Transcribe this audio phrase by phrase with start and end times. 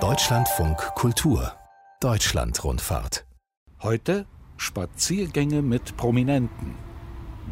[0.00, 1.52] Deutschlandfunk Kultur
[2.00, 3.26] Deutschlandrundfahrt
[3.82, 4.24] Heute
[4.56, 6.74] Spaziergänge mit Prominenten.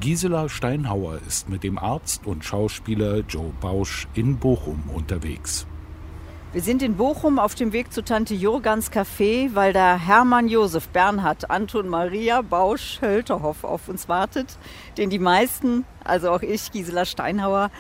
[0.01, 5.67] Gisela Steinhauer ist mit dem Arzt und Schauspieler Joe Bausch in Bochum unterwegs.
[6.55, 10.89] Wir sind in Bochum auf dem Weg zu Tante Jurgans Café, weil da Hermann Josef
[10.89, 14.57] Bernhard Anton Maria Bausch Hölterhoff auf uns wartet,
[14.97, 17.71] den die meisten, also auch ich, Gisela Steinhauer,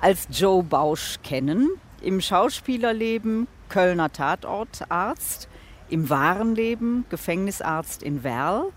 [0.00, 1.70] als Joe Bausch kennen.
[2.00, 5.48] Im Schauspielerleben Kölner Tatortarzt,
[5.88, 8.72] im wahren Leben Gefängnisarzt in Werl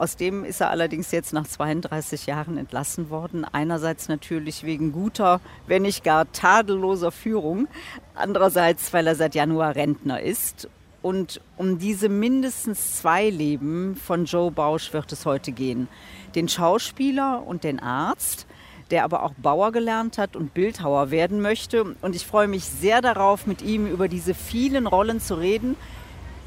[0.00, 3.44] aus dem ist er allerdings jetzt nach 32 Jahren entlassen worden.
[3.44, 7.68] Einerseits natürlich wegen guter, wenn nicht gar tadelloser Führung.
[8.14, 10.70] Andererseits, weil er seit Januar Rentner ist.
[11.02, 15.86] Und um diese mindestens zwei Leben von Joe Bausch wird es heute gehen.
[16.34, 18.46] Den Schauspieler und den Arzt,
[18.90, 21.94] der aber auch Bauer gelernt hat und Bildhauer werden möchte.
[22.02, 25.76] Und ich freue mich sehr darauf, mit ihm über diese vielen Rollen zu reden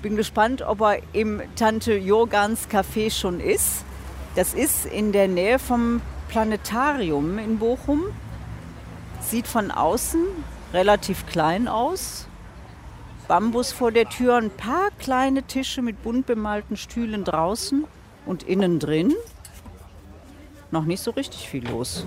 [0.03, 3.85] bin gespannt, ob er im Tante Jorgans Café schon ist.
[4.35, 8.03] Das ist in der Nähe vom Planetarium in Bochum.
[9.21, 10.21] Sieht von außen
[10.73, 12.27] relativ klein aus.
[13.29, 17.85] Bambus vor der Tür, ein paar kleine Tische mit bunt bemalten Stühlen draußen
[18.25, 19.13] und innen drin
[20.73, 22.05] noch nicht so richtig viel los.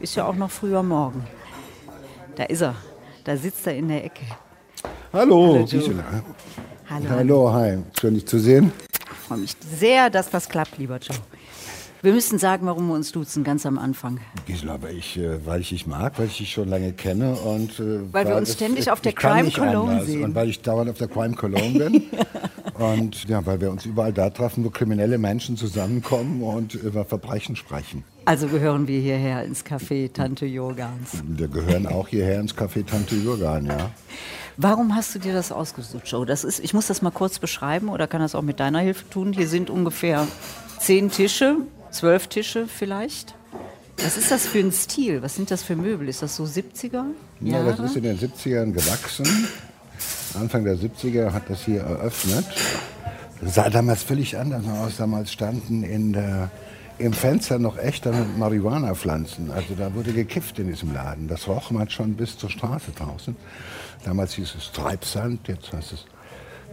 [0.00, 1.26] Ist ja auch noch früher Morgen.
[2.36, 2.74] Da ist er.
[3.24, 4.24] Da sitzt er in der Ecke.
[5.12, 6.04] Hallo, Hallo, Gisela.
[6.88, 7.10] Hallo.
[7.10, 7.78] Hallo, hi.
[7.98, 8.72] Schön, dich zu sehen.
[8.80, 11.16] Ich freue mich sehr, dass das klappt, lieber Joe.
[12.04, 14.20] Wir müssen sagen, warum wir uns duzen, ganz am Anfang.
[14.46, 17.80] Gisela, weil ich, äh, weil ich dich mag, weil ich dich schon lange kenne und
[17.80, 20.06] äh, Weil wir uns es- ständig auf der Crime Cologne anders.
[20.06, 20.22] sehen.
[20.22, 22.02] Und weil ich dauernd auf der Crime Cologne bin.
[22.78, 27.56] und ja, weil wir uns überall da treffen, wo kriminelle Menschen zusammenkommen und über Verbrechen
[27.56, 28.04] sprechen.
[28.26, 31.22] Also gehören wir hierher ins Café Tante Jorgans.
[31.26, 33.90] Wir gehören auch hierher ins Café Tante Jurgan, ja.
[34.58, 36.26] Warum hast du dir das ausgesucht, Joe?
[36.26, 39.08] Das ist, ich muss das mal kurz beschreiben oder kann das auch mit deiner Hilfe
[39.08, 39.32] tun.
[39.32, 40.28] Hier sind ungefähr
[40.78, 41.56] zehn Tische,
[41.94, 43.34] zwölf Tische vielleicht.
[43.98, 45.22] Was ist das für ein Stil?
[45.22, 46.08] Was sind das für Möbel?
[46.08, 47.04] Ist das so 70er?
[47.40, 49.26] Ja, das ist in den 70ern gewachsen.
[50.34, 52.44] Anfang der 70er hat das hier eröffnet.
[53.40, 54.96] Das sah damals völlig anders aus.
[54.96, 56.50] Damals standen in der,
[56.98, 59.52] im Fenster noch echte Marihuana-Pflanzen.
[59.52, 61.28] Also da wurde gekifft in diesem Laden.
[61.28, 63.36] Das roch man schon bis zur Straße draußen.
[64.04, 66.04] Damals hieß es Treibsand, jetzt heißt es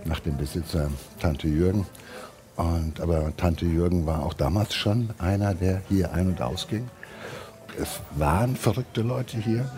[0.05, 0.89] nach dem Besitzer
[1.19, 1.85] Tante Jürgen.
[2.61, 6.89] Und, aber Tante Jürgen war auch damals schon einer, der hier ein- und ausging
[7.79, 9.69] es waren verrückte Leute hier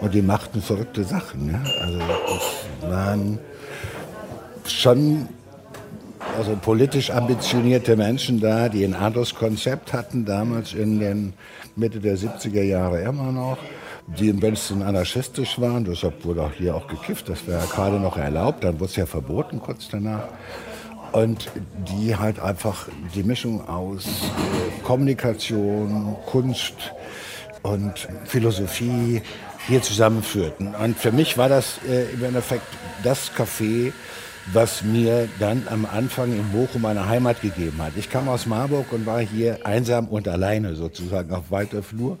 [0.00, 1.50] und die machten verrückte Sachen.
[1.50, 1.62] Ja?
[1.80, 3.38] Also es waren
[4.66, 5.28] schon
[6.36, 11.32] also politisch ambitionierte Menschen da, die ein anderes Konzept hatten, damals in den
[11.74, 13.58] Mitte der 70er Jahre immer noch,
[14.06, 17.98] die im Westen anarchistisch waren, deshalb wurde auch hier auch gekifft, das wäre ja gerade
[17.98, 20.28] noch erlaubt, dann wurde es ja verboten kurz danach.
[21.12, 21.50] Und
[21.88, 26.74] die halt einfach die Mischung aus äh, Kommunikation, Kunst
[27.62, 29.22] und Philosophie
[29.66, 30.74] hier zusammenführten.
[30.74, 32.66] Und für mich war das äh, im Endeffekt
[33.02, 33.92] das Café,
[34.52, 37.92] was mir dann am Anfang in Bochum eine Heimat gegeben hat.
[37.96, 42.18] Ich kam aus Marburg und war hier einsam und alleine sozusagen auf weiter Flur.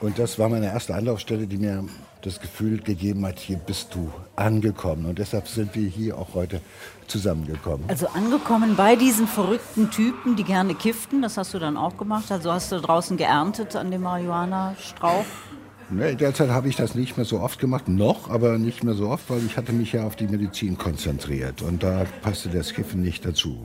[0.00, 1.84] Und das war meine erste Anlaufstelle, die mir
[2.22, 5.06] das Gefühl gegeben hat, hier bist du angekommen.
[5.06, 6.60] Und deshalb sind wir hier auch heute
[7.12, 7.84] zusammengekommen.
[7.88, 11.22] Also angekommen bei diesen verrückten Typen, die gerne kifften.
[11.22, 12.32] Das hast du dann auch gemacht.
[12.32, 15.24] Also hast du draußen geerntet an dem Marihuana-Strauch.
[15.90, 19.10] Ne, derzeit habe ich das nicht mehr so oft gemacht, noch, aber nicht mehr so
[19.10, 23.02] oft, weil ich hatte mich ja auf die Medizin konzentriert und da passte das Kiffen
[23.02, 23.58] nicht dazu.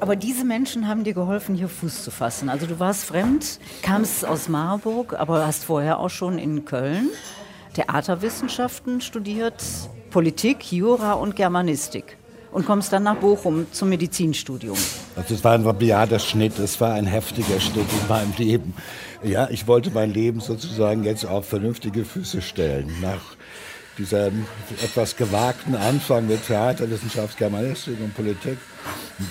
[0.00, 2.48] Aber diese Menschen haben dir geholfen, hier Fuß zu fassen.
[2.48, 7.10] Also du warst fremd, kamst aus Marburg, aber hast vorher auch schon in Köln
[7.78, 9.62] Theaterwissenschaften studiert,
[10.10, 12.17] Politik, Jura und Germanistik.
[12.58, 14.76] Und kommst dann nach Bochum zum Medizinstudium.
[15.14, 18.74] Also es war ein rabiater Schnitt, es war ein heftiger Schnitt in meinem Leben.
[19.22, 22.92] Ja, ich wollte mein Leben sozusagen jetzt auf vernünftige Füße stellen.
[23.00, 23.20] Nach
[23.96, 24.44] diesem
[24.82, 28.58] etwas gewagten Anfang mit Theaterwissenschaft, Germanistik und Politik,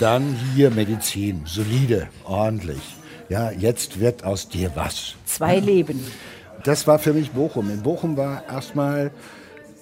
[0.00, 2.80] dann hier Medizin, solide, ordentlich.
[3.28, 5.16] Ja, jetzt wird aus dir was.
[5.26, 6.02] Zwei Leben.
[6.64, 7.68] Das war für mich Bochum.
[7.68, 9.10] In Bochum war erstmal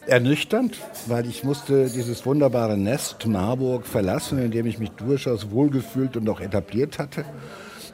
[0.07, 6.17] ernüchternd, weil ich musste dieses wunderbare Nest Marburg verlassen, in dem ich mich durchaus wohlgefühlt
[6.17, 7.25] und auch etabliert hatte.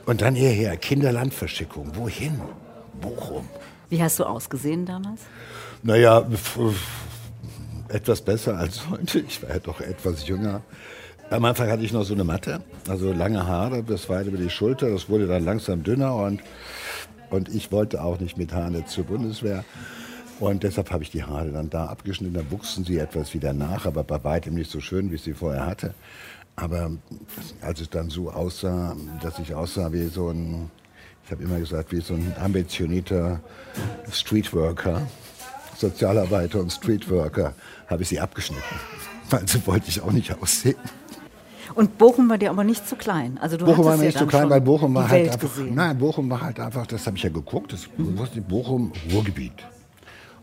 [0.07, 1.97] Und dann hierher, Kinderlandverschickung.
[1.97, 2.41] Wohin?
[3.01, 3.49] Bochum.
[3.89, 5.23] Wie hast du ausgesehen damals?
[5.83, 6.27] Naja,
[7.89, 9.21] etwas besser als heute.
[9.21, 10.63] Ich war ja doch etwas jünger.
[11.31, 14.51] Am Anfang hatte ich noch so eine Matte, also lange Haare bis weit über die
[14.51, 14.91] Schulter.
[14.91, 16.43] Das wurde dann langsam dünner und,
[17.31, 19.65] und ich wollte auch nicht mit Haaren zur Bundeswehr.
[20.43, 22.35] Und deshalb habe ich die Haare dann da abgeschnitten.
[22.35, 25.35] Dann wuchsen sie etwas wieder nach, aber bei weitem nicht so schön, wie ich sie
[25.35, 25.95] vorher hatte.
[26.57, 26.91] Aber
[27.61, 30.69] als es dann so aussah, dass ich aussah wie so ein,
[31.25, 33.39] ich habe immer gesagt, wie so ein ambitionierter
[34.11, 35.07] Streetworker,
[35.77, 37.55] Sozialarbeiter und Streetworker,
[37.87, 38.65] habe ich sie abgeschnitten.
[39.31, 40.75] Weil so wollte ich auch nicht aussehen.
[41.77, 43.39] Und Bochum war dir aber nicht zu klein.
[43.41, 45.41] Also du Bochum war mir nicht zu klein, weil Bochum war halt einfach.
[45.41, 45.77] Gesehen.
[45.77, 48.17] Nein, Bochum war halt einfach, das habe ich ja geguckt, das mhm.
[48.49, 49.53] Bochum Ruhrgebiet.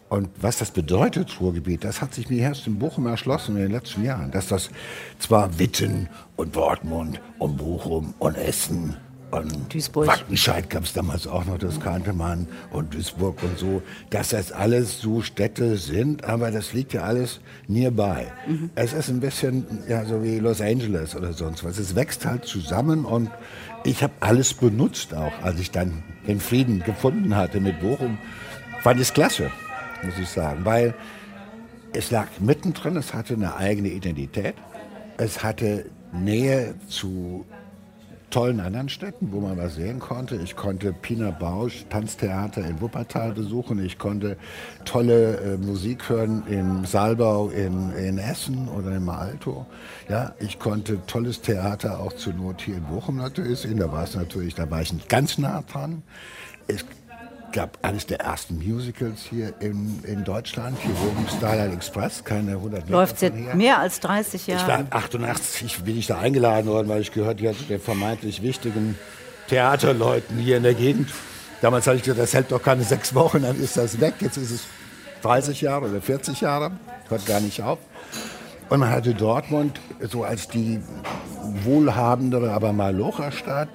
[0.10, 3.72] Und was das bedeutet, Ruhrgebiet, das hat sich mir erst in Bochum erschlossen in den
[3.72, 4.32] letzten Jahren.
[4.32, 4.72] Dass das
[5.20, 8.98] zwar Witten und Dortmund und Bochum und Essen
[9.32, 10.08] und Duisburg.
[10.08, 14.52] Wattenscheid gab es damals auch noch, das kannte man, und Duisburg und so, dass das
[14.52, 18.26] alles so Städte sind, aber das liegt ja alles nearby.
[18.48, 18.72] Mhm.
[18.74, 21.78] Es ist ein bisschen ja, so wie Los Angeles oder sonst was.
[21.78, 23.30] Es wächst halt zusammen und
[23.84, 28.18] ich habe alles benutzt auch, als ich dann den Frieden gefunden hatte mit Bochum.
[28.82, 29.52] Fand ich klasse,
[30.04, 30.94] muss ich sagen, weil
[31.94, 34.56] es lag mittendrin, es hatte eine eigene Identität,
[35.18, 37.46] es hatte Nähe zu
[38.30, 40.36] tollen anderen Städten, wo man was sehen konnte.
[40.36, 43.84] Ich konnte Pina Bausch Tanztheater in Wuppertal besuchen.
[43.84, 44.38] Ich konnte
[44.86, 49.66] tolle äh, Musik hören im Saalbau in, in Essen oder im Alto.
[50.10, 53.78] Ja, ich konnte tolles Theater auch zur Not hier in Bochum natürlich sehen.
[53.78, 56.04] Da war es natürlich, da war ich ganz nah dran.
[56.68, 56.86] Es
[57.52, 62.86] gab eines der ersten Musicals hier in, in Deutschland, hier oben Starlight Express, keine 100
[62.86, 64.86] Meter Läuft seit mehr als 30 Jahren.
[64.86, 68.98] Ich war 88, bin ich da eingeladen worden, weil ich gehört hatte, der vermeintlich wichtigen
[69.48, 71.10] Theaterleuten hier in der Gegend.
[71.62, 74.16] Damals hatte ich gesagt, das hält doch keine sechs Wochen, dann ist das weg.
[74.20, 74.64] Jetzt ist es
[75.24, 76.72] 30 Jahre oder 40 Jahre,
[77.10, 77.80] hört gar nicht auf.
[78.70, 80.80] Und man hatte Dortmund so als die
[81.64, 83.70] wohlhabendere, aber Malocher-Stadt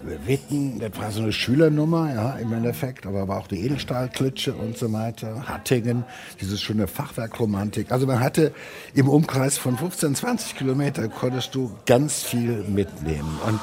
[0.00, 4.78] Witten, das war so eine Schülernummer, ja, im Endeffekt, aber war auch die Edelstahlklitsche und
[4.78, 5.48] so weiter.
[5.48, 6.04] Hattingen,
[6.40, 7.90] dieses schöne Fachwerkromantik.
[7.90, 8.52] Also man hatte
[8.94, 13.38] im Umkreis von 15, 20 Kilometer konntest du ganz viel mitnehmen.
[13.46, 13.60] Und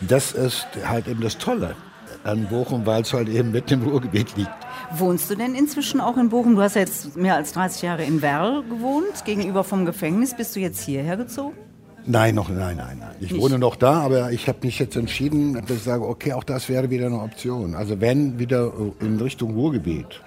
[0.00, 1.76] das ist halt eben das Tolle
[2.24, 4.50] an Bochum, weil es halt eben mit dem Ruhrgebiet liegt.
[4.92, 6.56] Wohnst du denn inzwischen auch in Bochum?
[6.56, 10.34] Du hast ja jetzt mehr als 30 Jahre in Werl gewohnt, gegenüber vom Gefängnis.
[10.34, 11.56] Bist du jetzt hierher gezogen?
[12.06, 13.14] Nein, noch, nein, nein, nein.
[13.20, 13.42] Ich Nicht.
[13.42, 16.68] wohne noch da, aber ich habe mich jetzt entschieden, dass ich sage, okay, auch das
[16.68, 17.74] wäre wieder eine Option.
[17.74, 20.22] Also wenn wieder in Richtung Ruhrgebiet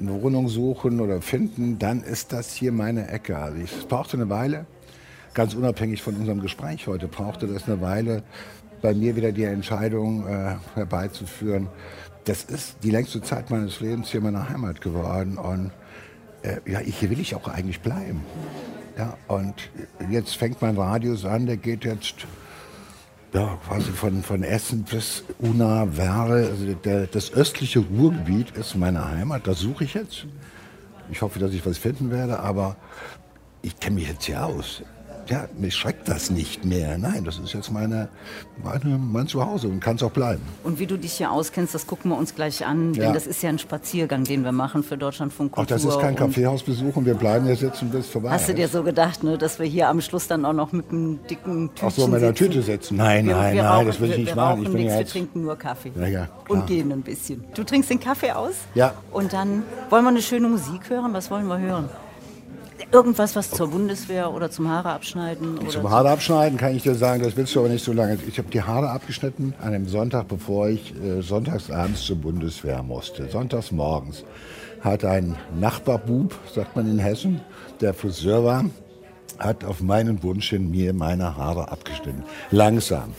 [0.00, 3.36] eine Wohnung suchen oder finden, dann ist das hier meine Ecke.
[3.38, 4.66] Also es brauchte eine Weile,
[5.34, 8.22] ganz unabhängig von unserem Gespräch heute, brauchte das eine Weile,
[8.80, 11.68] bei mir wieder die Entscheidung äh, herbeizuführen.
[12.24, 15.72] Das ist die längste Zeit meines Lebens hier meine Heimat geworden und
[16.42, 18.22] äh, ja, hier will ich auch eigentlich bleiben.
[18.96, 19.54] Ja, und
[20.10, 22.26] jetzt fängt mein Radius an, der geht jetzt
[23.32, 26.48] ja, quasi von, von Essen bis Una, Werre.
[26.50, 30.26] Also der, das östliche Ruhrgebiet ist meine Heimat, das suche ich jetzt.
[31.10, 32.76] Ich hoffe, dass ich was finden werde, aber
[33.62, 34.82] ich kenne mich jetzt hier aus
[35.28, 36.98] ja, mich schreckt das nicht mehr.
[36.98, 38.08] Nein, das ist jetzt meine,
[38.62, 40.42] meine, mein Zuhause und kann es auch bleiben.
[40.64, 43.04] Und wie du dich hier auskennst, das gucken wir uns gleich an, ja.
[43.04, 45.76] denn das ist ja ein Spaziergang, den wir machen für Deutschlandfunk Kultur.
[45.76, 48.30] Ach, das ist kein Kaffeehausbesuch und wir bleiben jetzt sitzen bis vorbei.
[48.30, 50.90] Hast du dir so gedacht, ne, dass wir hier am Schluss dann auch noch mit
[50.90, 52.96] einem dicken Tütchen Ach so, mit einer Tüte sitzen?
[52.96, 54.62] Nein, wir, nein, wir nein, rauchen, das will ich nicht wir machen.
[54.62, 55.92] Ich bin nichts, wir trinken nur Kaffee.
[55.98, 57.44] Ja, ja, und gehen ein bisschen.
[57.54, 58.54] Du trinkst den Kaffee aus?
[58.74, 58.94] Ja.
[59.10, 61.12] Und dann wollen wir eine schöne Musik hören?
[61.12, 61.88] Was wollen wir hören?
[62.92, 65.58] Irgendwas, was zur Bundeswehr oder zum Haare abschneiden?
[65.58, 68.18] Oder zum Haare abschneiden kann ich dir sagen, das willst du aber nicht so lange.
[68.28, 73.30] Ich habe die Haare abgeschnitten an einem Sonntag, bevor ich äh, sonntagsabends zur Bundeswehr musste.
[73.30, 74.24] Sonntags morgens
[74.82, 77.40] hat ein Nachbarbub, sagt man in Hessen,
[77.80, 78.66] der Friseur war,
[79.38, 82.24] hat auf meinen Wunsch hin mir meine Haare abgeschnitten.
[82.50, 83.14] Langsam.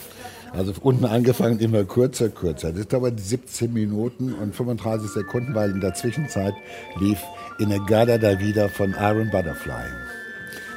[0.53, 2.71] Also unten angefangen immer kürzer, kürzer.
[2.71, 6.53] Das dauert 17 Minuten und 35 Sekunden, weil in der Zwischenzeit
[6.99, 7.19] lief
[7.59, 9.85] In a Gada da wieder von Iron Butterfly.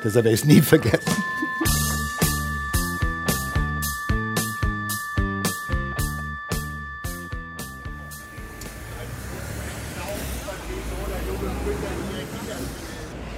[0.02, 1.00] Das werde ich nie vergessen.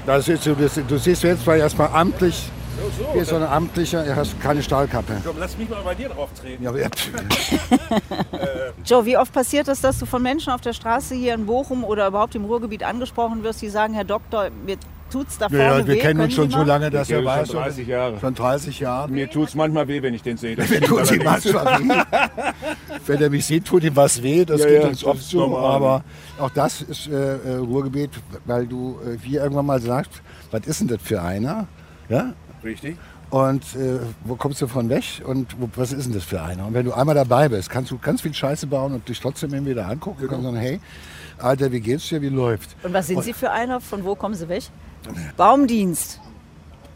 [0.05, 2.51] Das ist, du, du siehst jetzt mal erstmal amtlich
[2.99, 5.21] so, Hier ist so eine amtliche, er hat keine Stahlkappe.
[5.25, 6.63] Komm, lass mich mal bei dir drauf treten.
[6.63, 6.89] Ja, ja.
[8.85, 11.85] Joe, wie oft passiert es, dass du von Menschen auf der Straße hier in Bochum
[11.85, 14.77] oder überhaupt im Ruhrgebiet angesprochen wirst, die sagen, Herr Doktor, mir
[15.11, 15.99] tut's da vorne ja, wir weh.
[15.99, 17.49] kennen uns schon so lange, dass er weiß.
[17.49, 18.21] Schon 30 Jahre.
[18.21, 19.11] Schon 30 Jahre.
[19.11, 20.57] Mir tut's manchmal weh, wenn ich den sehe.
[20.57, 21.95] Mir tut's ihm manchmal weh.
[23.07, 24.45] wenn er mich sieht, tut ihm was weh.
[24.45, 25.41] Das ja, geht ja, uns oft so.
[25.41, 25.65] Normal.
[25.65, 26.05] Aber
[26.39, 28.11] auch das ist äh, äh, Ruhrgebiet,
[28.45, 30.13] weil du äh, wie irgendwann mal sagst,
[30.51, 31.67] was ist denn das für einer?
[32.09, 32.35] Ja?
[32.69, 32.97] Richtig.
[33.31, 36.67] Und äh, wo kommst du von weg und wo, was ist denn das für einer?
[36.67, 39.53] Und wenn du einmal dabei bist, kannst du ganz viel Scheiße bauen und dich trotzdem
[39.53, 40.81] immer wieder angucken und sagen, hey,
[41.39, 42.77] Alter, wie geht's dir, wie läuft?
[42.83, 43.81] Und was sind Sie für einer?
[43.81, 44.65] Von wo kommen Sie weg?
[45.37, 46.21] Baumdienst.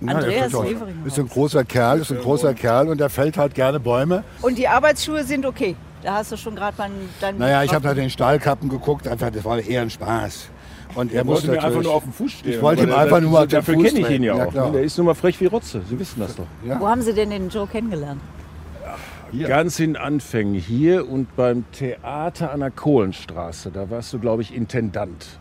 [0.06, 1.04] Andreas ja, Severing.
[1.04, 4.24] ist ein großer Kerl, ist ein großer Kerl und der fällt halt gerne Bäume.
[4.40, 5.76] Und die Arbeitsschuhe sind okay.
[6.02, 7.38] Da hast du schon gerade mal deinen.
[7.38, 10.48] Naja, ich habe nach den Stahlkappen geguckt, einfach, das war eher ein Spaß.
[10.94, 12.52] Und er Er musste mir einfach nur auf den Fuß stehen.
[12.52, 14.46] Ich wollte ihm einfach nur mal auf den Dafür Fuß kenne ich ihn ja Ja,
[14.46, 14.50] auch.
[14.52, 14.72] klar.
[14.72, 15.82] Der ist nun mal frech wie Rotze.
[15.88, 16.46] Sie wissen das doch.
[16.78, 18.20] Wo haben Sie denn den Joe kennengelernt?
[19.48, 23.70] Ganz in Anfängen hier und beim Theater an der Kohlenstraße.
[23.70, 25.38] Da warst du, glaube ich, Intendant.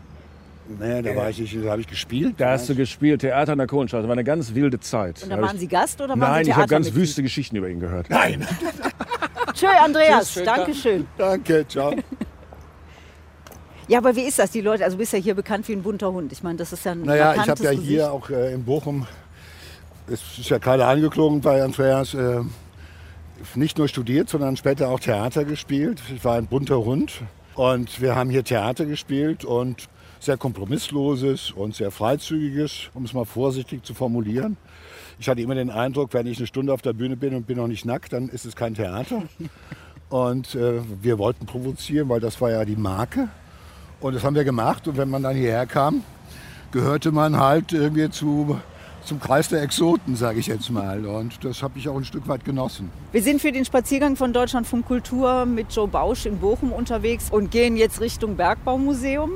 [0.80, 2.36] Nee, da war ich nicht, da habe ich gespielt.
[2.38, 4.04] Da hast du gespielt, Theater an der Kohlenstraße.
[4.08, 5.22] War eine ganz wilde Zeit.
[5.22, 7.68] Und Da waren Sie Gast oder waren Nein, Sie ich habe ganz wüste Geschichten über
[7.68, 8.08] ihn gehört.
[8.08, 8.46] Nein.
[9.52, 11.06] Tschö, Andreas, danke schön.
[11.18, 11.94] Danke, ciao.
[13.92, 14.84] Ja, aber wie ist das, die Leute?
[14.84, 16.32] Also du bist ja hier bekannt wie ein bunter Hund.
[16.32, 17.86] Ich meine, das ist ja ein Naja, ich habe ja Gesicht.
[17.86, 19.06] hier auch äh, in Bochum,
[20.06, 22.40] es ist ja gerade angeklungen bei Andreas, äh,
[23.54, 26.00] nicht nur studiert, sondern später auch Theater gespielt.
[26.16, 27.20] Ich war ein bunter Hund
[27.54, 33.26] und wir haben hier Theater gespielt und sehr kompromissloses und sehr freizügiges, um es mal
[33.26, 34.56] vorsichtig zu formulieren.
[35.18, 37.58] Ich hatte immer den Eindruck, wenn ich eine Stunde auf der Bühne bin und bin
[37.58, 39.24] noch nicht nackt, dann ist es kein Theater.
[40.08, 43.30] Und äh, wir wollten provozieren, weil das war ja die Marke.
[44.02, 44.86] Und das haben wir gemacht.
[44.88, 46.02] Und wenn man dann hierher kam,
[46.72, 48.58] gehörte man halt irgendwie zu,
[49.04, 51.06] zum Kreis der Exoten, sage ich jetzt mal.
[51.06, 52.90] Und das habe ich auch ein Stück weit genossen.
[53.12, 57.52] Wir sind für den Spaziergang von Deutschlandfunk Kultur mit Joe Bausch in Bochum unterwegs und
[57.52, 59.30] gehen jetzt Richtung Bergbaumuseum.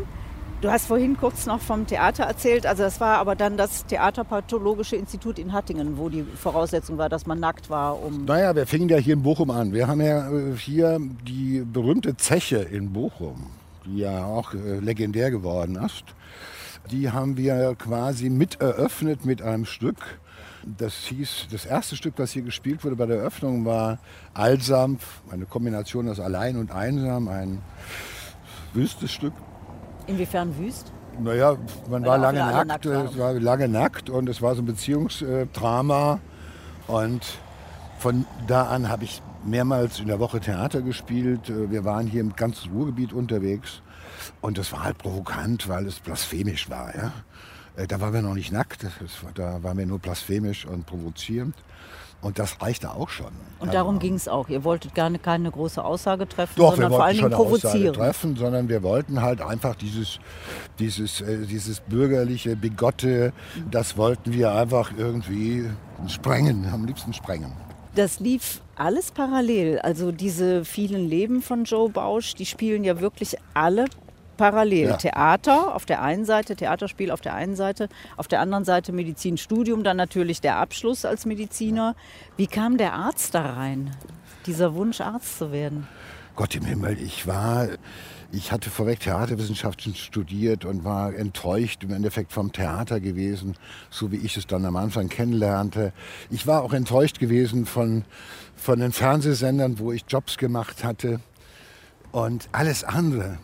[0.62, 2.66] Du hast vorhin kurz noch vom Theater erzählt.
[2.66, 7.26] Also das war aber dann das Theaterpathologische Institut in Hattingen, wo die Voraussetzung war, dass
[7.26, 9.72] man nackt war, um Naja, wir fingen ja hier in Bochum an.
[9.74, 13.46] Wir haben ja äh, hier die berühmte Zeche in Bochum,
[13.86, 16.04] die ja auch äh, legendär geworden ist.
[16.90, 20.20] Die haben wir quasi mit eröffnet mit einem Stück.
[20.78, 23.98] Das hieß, das erste Stück, was hier gespielt wurde bei der Eröffnung, war
[24.34, 27.62] Allsampf, eine Kombination aus Allein und Einsam, ein
[28.74, 29.32] wüstes Stück.
[30.06, 30.92] inwiefern wüst.
[31.20, 31.56] Naja,
[31.88, 34.66] man Weil war lange nackt, nackt es war lange nackt und es war so ein
[34.66, 36.20] Beziehungsdrama.
[36.88, 37.24] Und
[37.98, 41.48] von da an habe ich mehrmals in der Woche Theater gespielt.
[41.48, 43.80] Äh, Wir waren hier im ganzen Ruhrgebiet unterwegs.
[44.40, 46.94] Und das war halt provokant, weil es blasphemisch war.
[46.96, 47.12] Ja?
[47.76, 48.86] Äh, Da waren wir noch nicht nackt,
[49.34, 51.54] da waren wir nur blasphemisch und provozierend.
[52.22, 53.30] Und das reichte auch schon.
[53.58, 54.48] Und darum ging es auch.
[54.48, 57.92] Ihr wolltet gerne keine große Aussage treffen, Doch, sondern vor Aussage provozieren.
[57.94, 60.18] treffen, sondern wir wollten halt einfach dieses,
[60.78, 63.32] dieses, äh, dieses bürgerliche, bigotte,
[63.70, 65.70] das wollten wir einfach irgendwie
[66.08, 67.52] sprengen, am liebsten sprengen.
[67.96, 69.78] Das lief alles parallel.
[69.78, 73.86] Also diese vielen Leben von Joe Bausch, die spielen ja wirklich alle
[74.36, 74.88] parallel.
[74.88, 74.96] Ja.
[74.98, 77.88] Theater auf der einen Seite, Theaterspiel auf der einen Seite,
[78.18, 81.96] auf der anderen Seite Medizinstudium, dann natürlich der Abschluss als Mediziner.
[82.36, 83.96] Wie kam der Arzt da rein?
[84.44, 85.88] Dieser Wunsch, Arzt zu werden?
[86.34, 87.66] Gott im Himmel, ich war,
[88.32, 93.54] ich hatte vorweg Theaterwissenschaften studiert und war enttäuscht im Endeffekt vom Theater gewesen,
[93.90, 95.92] so wie ich es dann am Anfang kennenlernte.
[96.30, 98.04] Ich war auch enttäuscht gewesen von,
[98.56, 101.20] von den Fernsehsendern, wo ich Jobs gemacht hatte.
[102.10, 103.38] Und alles andere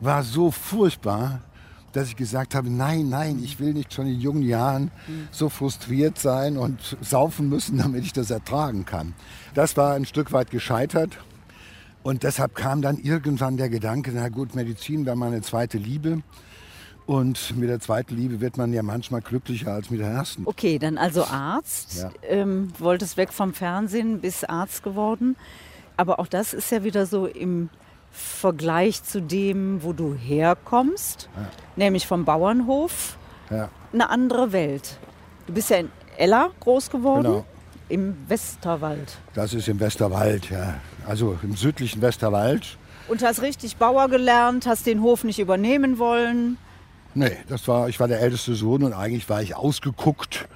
[0.00, 1.42] war so furchtbar,
[1.92, 4.90] dass ich gesagt habe, nein, nein, ich will nicht schon in jungen Jahren
[5.30, 9.14] so frustriert sein und saufen müssen, damit ich das ertragen kann.
[9.54, 11.18] Das war ein Stück weit gescheitert.
[12.04, 16.22] Und deshalb kam dann irgendwann der Gedanke, na gut, Medizin wäre meine zweite Liebe.
[17.06, 20.42] Und mit der zweiten Liebe wird man ja manchmal glücklicher als mit der ersten.
[20.46, 21.98] Okay, dann also Arzt.
[21.98, 22.10] Ja.
[22.22, 25.36] Ähm, wolltest weg vom Fernsehen, bis Arzt geworden.
[25.96, 27.68] Aber auch das ist ja wieder so im
[28.10, 31.28] Vergleich zu dem, wo du herkommst,
[31.76, 33.16] nämlich vom Bauernhof,
[33.50, 34.98] Ja, eine andere Welt.
[35.46, 37.44] Du bist ja in Ella groß geworden, Genau.
[37.88, 39.18] im Westerwald.
[39.34, 40.74] das ist im Westerwald, ja.
[41.06, 42.78] Also im südlichen Westerwald.
[43.08, 46.56] Und hast richtig Bauer gelernt, hast den Hof nicht übernehmen wollen.
[47.14, 50.48] Nee, das war, ich war der älteste Sohn und eigentlich war ich ausgeguckt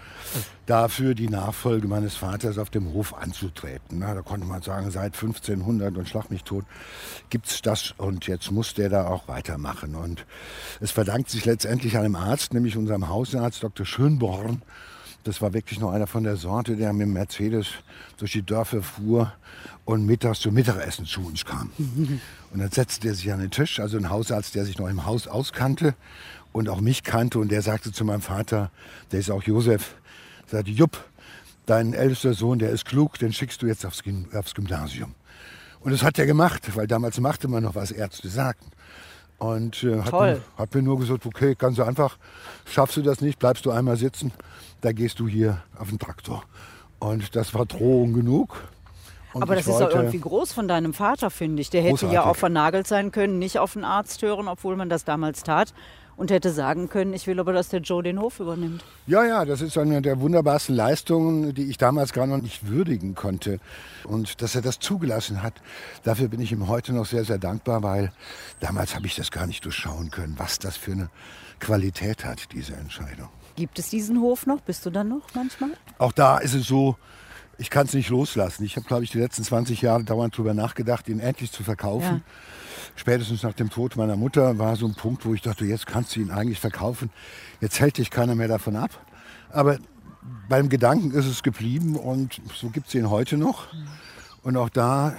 [0.67, 3.99] dafür, die Nachfolge meines Vaters auf dem Hof anzutreten.
[4.00, 6.64] Na, da konnte man sagen, seit 1500 und schlag mich tot
[7.31, 9.95] gibt's das und jetzt muss der da auch weitermachen.
[9.95, 10.25] Und
[10.81, 13.87] es verdankt sich letztendlich einem Arzt, nämlich unserem Hausarzt Dr.
[13.87, 14.62] Schönborn.
[15.25, 17.67] Das war wirklich noch einer von der Sorte, der mit dem Mercedes
[18.17, 19.33] durch die Dörfer fuhr
[19.85, 21.71] und mittags zum Mittagessen zu uns kam.
[22.51, 25.05] Und dann setzte er sich an den Tisch, also ein Hausarzt, der sich noch im
[25.05, 25.95] Haus auskannte
[26.53, 27.39] und auch mich kannte.
[27.39, 28.71] Und der sagte zu meinem Vater,
[29.13, 29.97] der ist auch Josef,
[30.47, 31.05] sagte, Jupp,
[31.67, 35.15] dein ältester Sohn, der ist klug, den schickst du jetzt aufs, Gym- aufs Gymnasium.
[35.81, 38.71] Und das hat er gemacht, weil damals machte man noch, was Ärzte sagten.
[39.38, 42.18] Und äh, hat, mir, hat mir nur gesagt, okay, ganz so einfach,
[42.64, 44.33] schaffst du das nicht, bleibst du einmal sitzen,
[44.80, 46.42] da gehst du hier auf den Traktor.
[46.99, 48.57] Und das war Drohung genug.
[49.33, 51.71] Und Aber das ist auch irgendwie groß von deinem Vater, finde ich.
[51.71, 52.14] Der hätte großartig.
[52.14, 55.73] ja auch vernagelt sein können, nicht auf den Arzt hören, obwohl man das damals tat
[56.19, 58.85] und hätte sagen können, ich will aber, dass der Joe den Hof übernimmt.
[59.07, 63.15] Ja, ja, das ist eine der wunderbarsten Leistungen, die ich damals gar noch nicht würdigen
[63.15, 63.61] konnte.
[64.03, 65.55] Und dass er das zugelassen hat,
[66.03, 68.13] dafür bin ich ihm heute noch sehr, sehr dankbar, weil
[68.59, 71.09] damals habe ich das gar nicht durchschauen können, was das für eine
[71.61, 73.29] Qualität hat, diese Entscheidung.
[73.55, 74.61] Gibt es diesen Hof noch?
[74.61, 75.71] Bist du dann noch manchmal?
[75.99, 76.97] Auch da ist es so,
[77.59, 78.65] ich kann es nicht loslassen.
[78.65, 82.25] Ich habe, glaube ich, die letzten 20 Jahre dauernd darüber nachgedacht, ihn endlich zu verkaufen.
[82.27, 82.48] Ja
[82.99, 86.17] spätestens nach dem Tod meiner Mutter war so ein Punkt, wo ich dachte, jetzt kannst
[86.17, 87.11] du ihn eigentlich verkaufen.
[87.61, 88.90] Jetzt hält dich keiner mehr davon ab.
[89.50, 89.78] Aber
[90.49, 93.69] beim Gedanken ist es geblieben und so gibt es ihn heute noch.
[94.43, 95.14] Und auch da,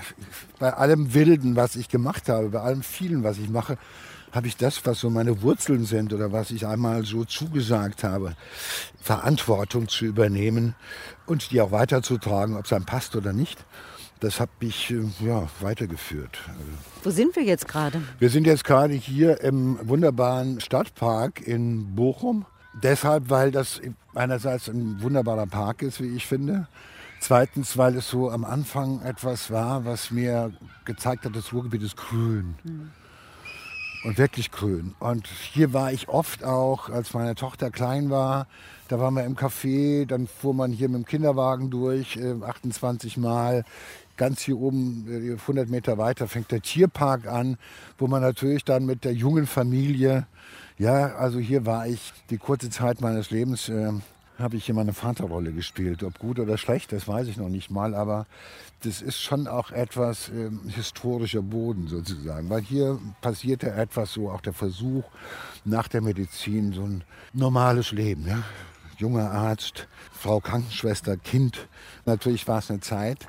[0.59, 3.77] bei allem Wilden, was ich gemacht habe, bei allem vielen, was ich mache,
[4.31, 8.36] habe ich das, was so meine Wurzeln sind oder was ich einmal so zugesagt habe,
[9.01, 10.75] Verantwortung zu übernehmen
[11.25, 13.65] und die auch weiterzutragen, ob es einem passt oder nicht
[14.19, 16.39] das habe ich äh, ja, weitergeführt.
[17.03, 18.01] Wo sind wir jetzt gerade?
[18.19, 22.45] Wir sind jetzt gerade hier im wunderbaren Stadtpark in Bochum.
[22.81, 23.81] Deshalb, weil das
[24.13, 26.67] einerseits ein wunderbarer Park ist, wie ich finde.
[27.19, 30.53] Zweitens, weil es so am Anfang etwas war, was mir
[30.85, 32.55] gezeigt hat, das Ruhrgebiet ist grün.
[32.63, 32.91] Mhm.
[34.05, 34.95] Und wirklich grün.
[34.99, 38.47] Und hier war ich oft auch, als meine Tochter klein war.
[38.88, 43.19] Da waren wir im Café, dann fuhr man hier mit dem Kinderwagen durch, 28 äh,
[43.19, 43.65] Mal
[44.19, 47.57] ganz hier oben, 100 äh, Meter weiter, fängt der Tierpark an,
[47.97, 50.27] wo man natürlich dann mit der jungen Familie,
[50.77, 53.91] ja, also hier war ich die kurze Zeit meines Lebens, äh,
[54.38, 56.03] habe ich hier meine Vaterrolle gespielt.
[56.03, 58.27] Ob gut oder schlecht, das weiß ich noch nicht mal, aber
[58.83, 64.41] das ist schon auch etwas äh, historischer Boden sozusagen, weil hier passierte etwas so, auch
[64.41, 65.03] der Versuch
[65.65, 68.27] nach der Medizin, so ein normales Leben.
[68.27, 68.43] Ja?
[68.97, 71.67] Junger Arzt, Frau Krankenschwester, Kind.
[72.05, 73.27] Natürlich war es eine Zeit,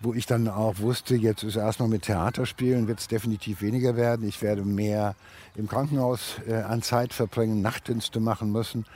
[0.00, 4.26] wo ich dann auch wusste, jetzt ist erstmal mit Theaterspielen, wird es definitiv weniger werden.
[4.26, 5.14] Ich werde mehr
[5.54, 8.86] im Krankenhaus äh, an Zeit verbringen, Nachtdienste machen müssen,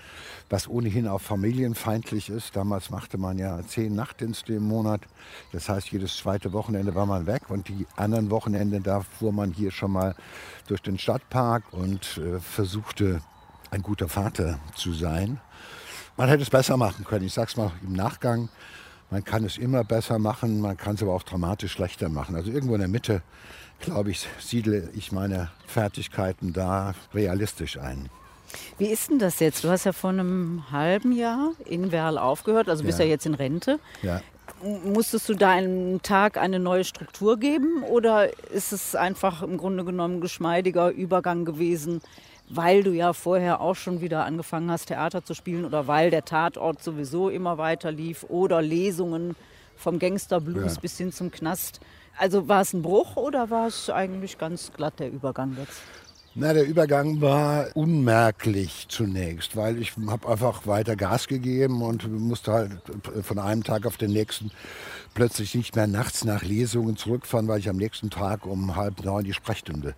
[0.48, 2.56] was ohnehin auch familienfeindlich ist.
[2.56, 5.02] Damals machte man ja zehn Nachtdienste im Monat.
[5.52, 9.52] Das heißt, jedes zweite Wochenende war man weg und die anderen Wochenende, da fuhr man
[9.52, 10.14] hier schon mal
[10.68, 13.20] durch den Stadtpark und äh, versuchte,
[13.70, 15.40] ein guter Vater zu sein.
[16.16, 17.26] Man hätte es besser machen können.
[17.26, 18.48] Ich sag's mal im Nachgang.
[19.10, 22.34] Man kann es immer besser machen, man kann es aber auch dramatisch schlechter machen.
[22.36, 23.22] Also irgendwo in der Mitte,
[23.80, 28.08] glaube ich, siedle ich meine Fertigkeiten da realistisch ein.
[28.78, 29.64] Wie ist denn das jetzt?
[29.64, 33.26] Du hast ja vor einem halben Jahr in Werl aufgehört, also bist ja, ja jetzt
[33.26, 33.78] in Rente.
[34.02, 34.20] Ja.
[34.84, 39.84] Musstest du da einen Tag eine neue Struktur geben oder ist es einfach im Grunde
[39.84, 42.00] genommen geschmeidiger Übergang gewesen
[42.48, 46.24] weil du ja vorher auch schon wieder angefangen hast, Theater zu spielen oder weil der
[46.24, 49.34] Tatort sowieso immer weiter lief oder Lesungen
[49.76, 50.80] vom Gangsterblues ja.
[50.80, 51.80] bis hin zum Knast.
[52.16, 55.82] Also war es ein Bruch oder war es eigentlich ganz glatt der Übergang jetzt?
[56.36, 62.52] Na, der Übergang war unmerklich zunächst, weil ich habe einfach weiter Gas gegeben und musste
[62.52, 62.72] halt
[63.22, 64.50] von einem Tag auf den nächsten
[65.14, 69.22] plötzlich nicht mehr nachts nach Lesungen zurückfahren, weil ich am nächsten Tag um halb neun
[69.22, 69.94] die Sprechstunde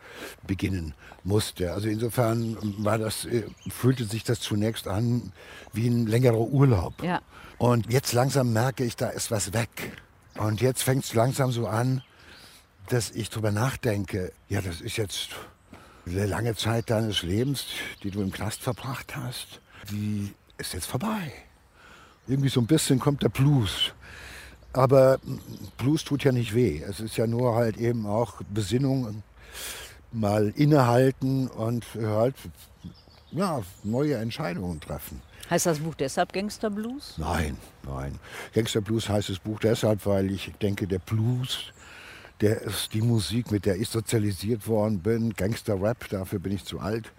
[0.47, 0.93] beginnen
[1.25, 1.73] musste.
[1.73, 5.33] Also insofern war das, äh, fühlte sich das zunächst an
[5.73, 7.03] wie ein längerer Urlaub.
[7.03, 7.23] Ja.
[7.57, 10.03] Und jetzt langsam merke ich, da ist was weg.
[10.37, 12.03] Und jetzt fängt es langsam so an,
[12.91, 15.31] dass ich darüber nachdenke, ja, das ist jetzt
[16.07, 17.67] eine lange Zeit deines Lebens,
[18.03, 21.33] die du im Knast verbracht hast, die ist jetzt vorbei.
[22.27, 23.93] Irgendwie so ein bisschen kommt der Blues.
[24.73, 25.19] Aber
[25.79, 26.83] Blues tut ja nicht weh.
[26.83, 29.23] Es ist ja nur halt eben auch Besinnung,
[30.13, 32.35] mal innehalten und halt
[33.33, 35.21] ja, neue Entscheidungen treffen.
[35.51, 37.15] Heißt das Buch deshalb Gangster Blues?
[37.19, 38.19] Nein, nein.
[38.53, 41.73] Gangster Blues heißt das Buch deshalb, weil ich denke, der Blues
[42.41, 45.33] der ist die Musik, mit der ich sozialisiert worden bin.
[45.33, 47.13] Gangster-Rap, dafür bin ich zu alt.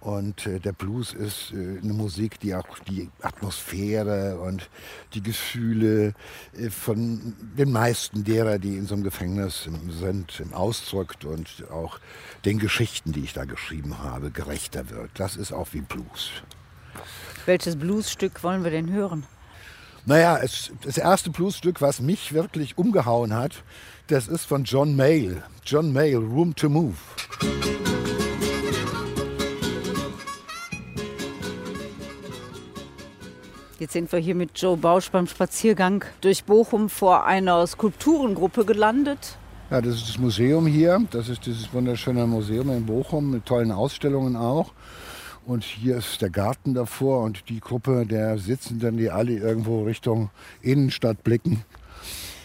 [0.00, 4.70] Und äh, der Blues ist äh, eine Musik, die auch die Atmosphäre und
[5.12, 6.14] die Gefühle
[6.56, 9.68] äh, von den meisten derer, die in so einem Gefängnis
[10.00, 12.00] sind, ausdrückt und auch
[12.46, 15.10] den Geschichten, die ich da geschrieben habe, gerechter wird.
[15.14, 16.30] Das ist auch wie Blues.
[17.44, 19.26] Welches Bluesstück wollen wir denn hören?
[20.06, 23.62] Naja, es, das erste Bluesstück, was mich wirklich umgehauen hat,
[24.06, 25.42] das ist von John Mayall.
[25.64, 26.96] John Mayall, Room to Move.
[33.78, 39.38] Jetzt sind wir hier mit Joe Bausch beim Spaziergang durch Bochum vor einer Skulpturengruppe gelandet.
[39.70, 41.00] Ja, das ist das Museum hier.
[41.10, 44.72] Das ist dieses wunderschöne Museum in Bochum mit tollen Ausstellungen auch.
[45.46, 50.30] Und hier ist der Garten davor und die Gruppe der Sitzenden, die alle irgendwo Richtung
[50.62, 51.64] Innenstadt blicken.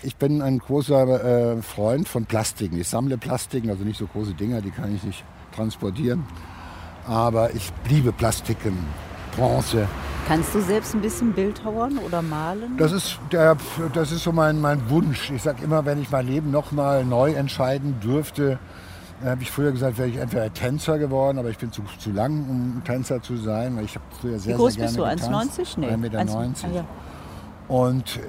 [0.01, 2.79] Ich bin ein großer äh, Freund von Plastiken.
[2.79, 6.23] Ich sammle Plastiken, also nicht so große Dinger, die kann ich nicht transportieren.
[7.07, 8.77] Aber ich liebe Plastiken,
[9.35, 9.87] Bronze.
[10.27, 12.77] Kannst du selbst ein bisschen bildhauern oder malen?
[12.77, 13.57] Das ist, der,
[13.93, 15.29] das ist so mein, mein Wunsch.
[15.29, 18.57] Ich sage immer, wenn ich mein Leben nochmal neu entscheiden dürfte,
[19.23, 22.49] habe ich früher gesagt, wäre ich entweder Tänzer geworden, aber ich bin zu, zu lang,
[22.49, 23.77] um Tänzer zu sein.
[23.77, 25.31] Weil ich habe früher sehr, Wie groß sehr gerne bist du?
[25.31, 25.79] 1,90?
[25.79, 25.87] Nee.
[25.87, 26.19] 1,90 Meter.
[26.19, 26.65] 1, 90.
[26.65, 26.85] ah, ja.
[27.67, 28.19] Und äh,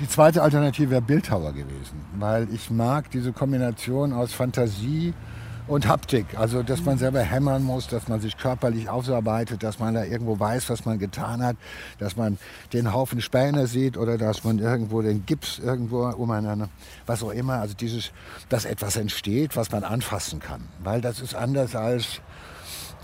[0.00, 5.14] die zweite Alternative wäre Bildhauer gewesen, weil ich mag diese Kombination aus Fantasie
[5.66, 6.26] und Haptik.
[6.36, 10.38] Also, dass man selber hämmern muss, dass man sich körperlich ausarbeitet, dass man da irgendwo
[10.38, 11.56] weiß, was man getan hat,
[11.98, 12.38] dass man
[12.72, 16.68] den Haufen Späne sieht oder dass man irgendwo den Gips irgendwo umeinander,
[17.06, 17.54] was auch immer.
[17.54, 18.12] Also dieses,
[18.48, 20.62] dass etwas entsteht, was man anfassen kann.
[20.82, 22.20] Weil das ist anders als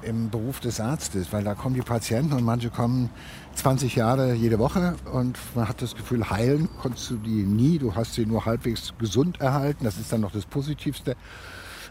[0.03, 3.11] im Beruf des Arztes, weil da kommen die Patienten und manche kommen
[3.57, 7.94] 20 Jahre jede Woche und man hat das Gefühl, heilen konntest du die nie, du
[7.97, 11.16] hast sie nur halbwegs gesund erhalten, das ist dann noch das Positivste.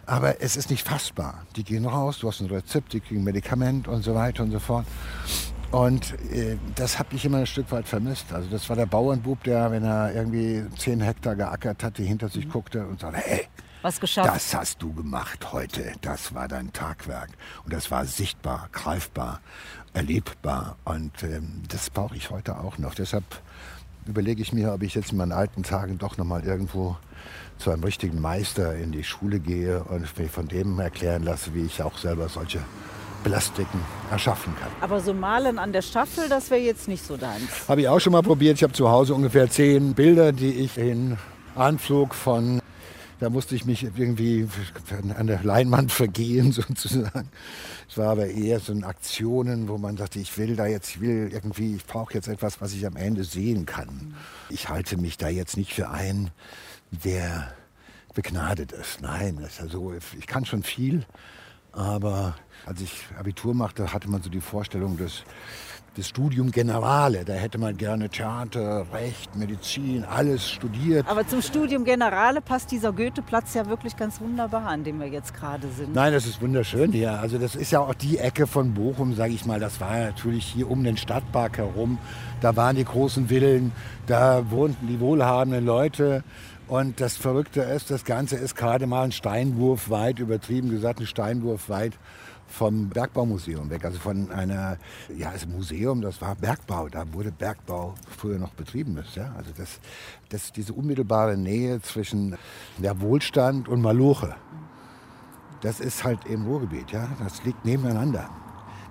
[0.07, 1.43] Aber es ist nicht fassbar.
[1.57, 4.59] Die gehen raus, du hast ein Rezept, die kriegen Medikament und so weiter und so
[4.59, 4.85] fort.
[5.71, 8.31] Und äh, das habe ich immer ein Stück weit vermisst.
[8.31, 12.49] Also das war der Bauernbub, der, wenn er irgendwie 10 Hektar geackert hatte, hinter sich
[12.49, 13.47] guckte und sagte, hey,
[13.81, 14.29] Was geschafft?
[14.29, 15.91] das hast du gemacht heute.
[15.99, 17.31] Das war dein Tagwerk.
[17.65, 19.41] Und das war sichtbar, greifbar,
[19.93, 20.77] erlebbar.
[20.85, 22.95] Und ähm, das brauche ich heute auch noch.
[22.95, 23.25] Deshalb
[24.05, 26.95] überlege ich mir, ob ich jetzt in meinen alten Tagen doch noch mal irgendwo
[27.57, 31.65] zu einem richtigen Meister in die Schule gehe und mir von dem erklären lasse, wie
[31.65, 32.59] ich auch selber solche
[33.23, 33.79] Plastiken
[34.11, 34.69] erschaffen kann.
[34.81, 37.67] Aber so malen an der Staffel, das wäre jetzt nicht so deins.
[37.67, 38.57] Habe ich auch schon mal probiert.
[38.57, 41.17] Ich habe zu Hause ungefähr zehn Bilder, die ich in
[41.55, 42.61] Anflug von,
[43.19, 44.47] da musste ich mich irgendwie
[45.17, 47.29] an der Leinwand vergehen sozusagen.
[47.89, 51.29] Es war aber eher so Aktionen, wo man sagte, ich will da jetzt, ich will
[51.31, 54.13] irgendwie, ich brauche jetzt etwas, was ich am Ende sehen kann.
[54.49, 56.31] Ich halte mich da jetzt nicht für einen,
[56.91, 57.53] der
[58.13, 59.01] begnadet ist.
[59.01, 61.05] Nein, das ist ja so, ich kann schon viel,
[61.71, 65.23] aber als ich Abitur machte, hatte man so die Vorstellung des,
[65.95, 67.23] des Studium Generale.
[67.23, 71.07] Da hätte man gerne Theater, Recht, Medizin, alles studiert.
[71.07, 75.35] Aber zum Studium Generale passt dieser Goetheplatz ja wirklich ganz wunderbar, an dem wir jetzt
[75.35, 75.93] gerade sind.
[75.93, 77.19] Nein, das ist wunderschön hier.
[77.19, 79.59] Also das ist ja auch die Ecke von Bochum, sage ich mal.
[79.59, 81.99] Das war natürlich hier um den Stadtpark herum.
[82.41, 83.71] Da waren die großen Villen,
[84.07, 86.23] da wohnten die wohlhabenden Leute.
[86.67, 91.07] Und das Verrückte ist, das Ganze ist gerade mal ein Steinwurf weit, übertrieben gesagt, ein
[91.07, 91.93] Steinwurf weit
[92.47, 93.85] vom Bergbaumuseum weg.
[93.85, 94.77] Also von einer,
[95.15, 96.89] ja, ein Museum, das war Bergbau.
[96.89, 98.97] Da wurde Bergbau früher noch betrieben.
[98.97, 99.33] Ist, ja?
[99.37, 99.79] Also das,
[100.29, 102.37] das, diese unmittelbare Nähe zwischen
[102.77, 104.35] der Wohlstand und Maloche,
[105.61, 106.91] das ist halt im Ruhrgebiet.
[106.91, 107.09] Ja?
[107.19, 108.29] Das liegt nebeneinander.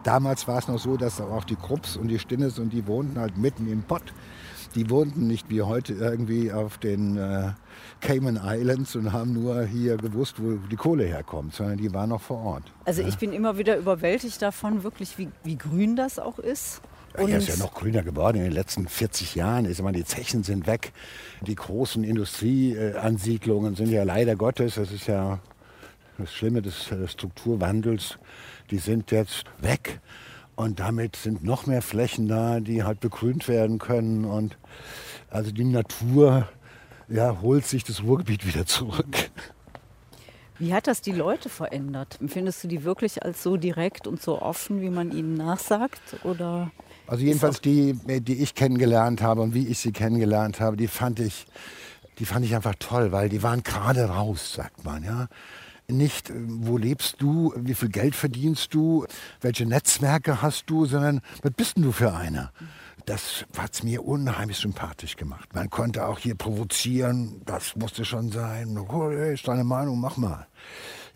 [0.03, 3.19] Damals war es noch so, dass auch die Krupps und die Stinnes und die wohnten
[3.19, 4.15] halt mitten im Pott.
[4.77, 7.53] Die wohnten nicht wie heute irgendwie auf den äh,
[8.03, 12.21] Cayman Islands und haben nur hier gewusst, wo die Kohle herkommt, sondern die waren noch
[12.21, 12.65] vor Ort.
[12.85, 16.83] Also ich bin immer wieder überwältigt davon, wirklich, wie, wie grün das auch ist.
[17.17, 19.65] Ja, hier ist ja noch grüner geworden in den letzten 40 Jahren.
[19.65, 20.93] Ich mal, die Zechen sind weg.
[21.41, 25.39] Die großen Industrieansiedlungen sind ja leider Gottes, das ist ja
[26.19, 28.19] das Schlimme des äh, Strukturwandels,
[28.71, 30.01] die sind jetzt weg.
[30.57, 34.25] Und damit sind noch mehr Flächen da, die halt begrünt werden können.
[34.25, 34.57] Und
[35.31, 36.49] also die Natur
[37.09, 39.31] ja, holt sich das Ruhrgebiet wieder zurück.
[40.59, 42.17] Wie hat das die Leute verändert?
[42.21, 46.01] Empfindest du die wirklich als so direkt und so offen, wie man ihnen nachsagt?
[46.25, 46.71] Oder
[47.07, 47.93] Also jedenfalls die,
[48.23, 51.47] die ich kennengelernt habe und wie ich sie kennengelernt habe, die fand ich,
[52.19, 55.29] die fand ich einfach toll, weil die waren gerade raus, sagt man, ja.
[55.89, 59.07] Nicht, äh, wo lebst du, wie viel Geld verdienst du,
[59.41, 62.53] welche Netzwerke hast du, sondern was bist denn du für einer?
[63.05, 65.55] Das hat's mir unheimlich sympathisch gemacht.
[65.55, 68.77] Man konnte auch hier provozieren, das musste schon sein.
[68.77, 70.49] Oh, hey, ist deine Meinung, mach mal.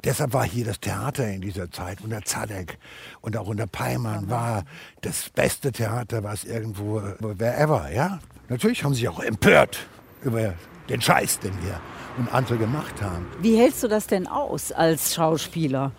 [0.05, 2.79] Deshalb war hier das Theater in dieser Zeit unter Zadek
[3.21, 4.65] und auch unter Peimann war
[5.03, 8.21] das beste Theater, was irgendwo, wherever, ja.
[8.49, 9.89] Natürlich haben sie auch empört
[10.23, 10.55] über
[10.89, 11.81] den Scheiß, den wir
[12.19, 13.27] und andere gemacht haben.
[13.41, 15.93] wie hältst du das denn aus als Schauspieler,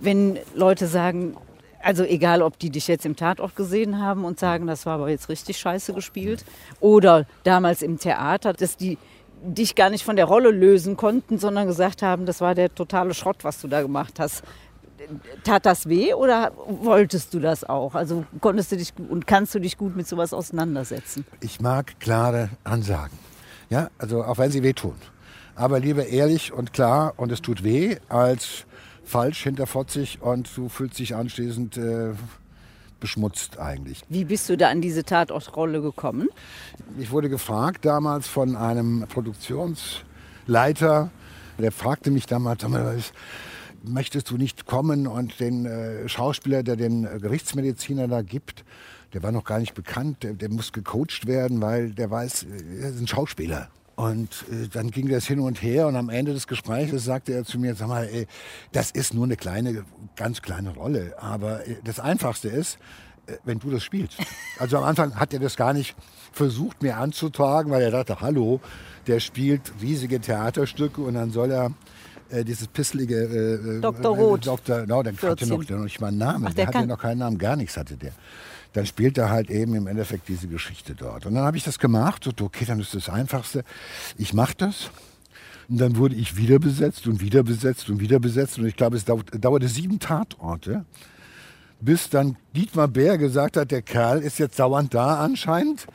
[0.00, 1.36] wenn Leute sagen,
[1.82, 5.10] also egal, ob die dich jetzt im Tatort gesehen haben und sagen, das war aber
[5.10, 6.44] jetzt richtig scheiße gespielt,
[6.80, 8.98] oder damals im Theater, dass die
[9.44, 13.14] dich gar nicht von der Rolle lösen konnten, sondern gesagt haben, das war der totale
[13.14, 14.44] Schrott, was du da gemacht hast.
[15.42, 17.96] Tat das weh oder wolltest du das auch?
[17.96, 21.26] Also konntest du dich und kannst du dich gut mit sowas auseinandersetzen?
[21.40, 23.18] Ich mag klare Ansagen.
[23.68, 24.94] Ja, also auch wenn sie wehtun.
[25.54, 28.64] Aber lieber ehrlich und klar und es tut weh, als
[29.04, 32.12] falsch, hinterfotzig und du fühlst dich anschließend äh,
[33.00, 34.02] beschmutzt eigentlich.
[34.08, 36.28] Wie bist du da an diese Tatortrolle gekommen?
[36.98, 41.10] Ich wurde gefragt damals von einem Produktionsleiter,
[41.58, 42.64] der fragte mich damals,
[43.82, 48.64] möchtest du nicht kommen und den äh, Schauspieler, der den Gerichtsmediziner da gibt,
[49.12, 52.46] der war noch gar nicht bekannt, der, der muss gecoacht werden, weil der weiß,
[52.80, 53.68] er ist ein Schauspieler.
[54.02, 57.44] Und äh, dann ging das hin und her und am Ende des Gesprächs sagte er
[57.44, 58.26] zu mir, sag mal, ey,
[58.72, 59.84] das ist nur eine kleine,
[60.16, 62.78] ganz kleine Rolle, aber äh, das Einfachste ist,
[63.28, 64.18] äh, wenn du das spielst.
[64.58, 65.94] Also am Anfang hat er das gar nicht
[66.32, 68.60] versucht mir anzutragen, weil er dachte, hallo,
[69.06, 71.72] der spielt riesige Theaterstücke und dann soll er
[72.30, 74.16] äh, dieses pisselige äh, Dr.
[74.16, 74.46] Roth.
[74.46, 74.86] Dr.
[74.86, 76.46] No, dann hatte noch, noch nicht mal einen Namen.
[76.48, 78.12] Ach, der, der hatte noch keinen Namen, gar nichts hatte der
[78.72, 81.26] dann spielt er halt eben im Endeffekt diese Geschichte dort.
[81.26, 83.64] Und dann habe ich das gemacht und okay, dann ist das Einfachste.
[84.16, 84.90] Ich mache das.
[85.68, 88.58] Und dann wurde ich wieder besetzt und wieder besetzt und wieder besetzt.
[88.58, 90.84] Und ich glaube, es dauerte sieben Tatorte,
[91.80, 95.86] bis dann Dietmar Bär gesagt hat, der Kerl ist jetzt dauernd da anscheinend.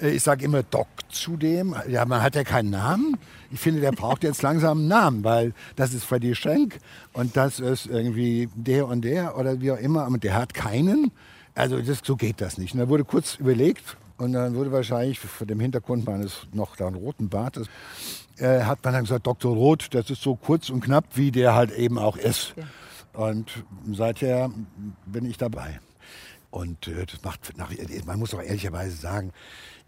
[0.00, 1.74] Äh, ich sage immer Doc zu dem.
[1.88, 3.16] Ja, man hat ja keinen Namen.
[3.50, 6.78] Ich finde, der braucht jetzt langsam einen Namen, weil das ist Freddy Schenk
[7.12, 10.06] und das ist irgendwie der und der oder wie auch immer.
[10.06, 11.12] Und der hat keinen.
[11.54, 12.74] Also das, so geht das nicht.
[12.74, 16.88] Und da wurde kurz überlegt und dann wurde wahrscheinlich vor dem Hintergrund meines noch da
[16.88, 17.68] roten Bartes,
[18.38, 19.54] äh, hat man dann gesagt, Dr.
[19.54, 22.54] Roth, das ist so kurz und knapp, wie der halt eben auch ist.
[22.56, 22.64] Ja.
[23.26, 24.50] Und seither
[25.06, 25.80] bin ich dabei.
[26.50, 27.70] Und äh, das macht, nach,
[28.06, 29.32] man muss auch ehrlicherweise sagen,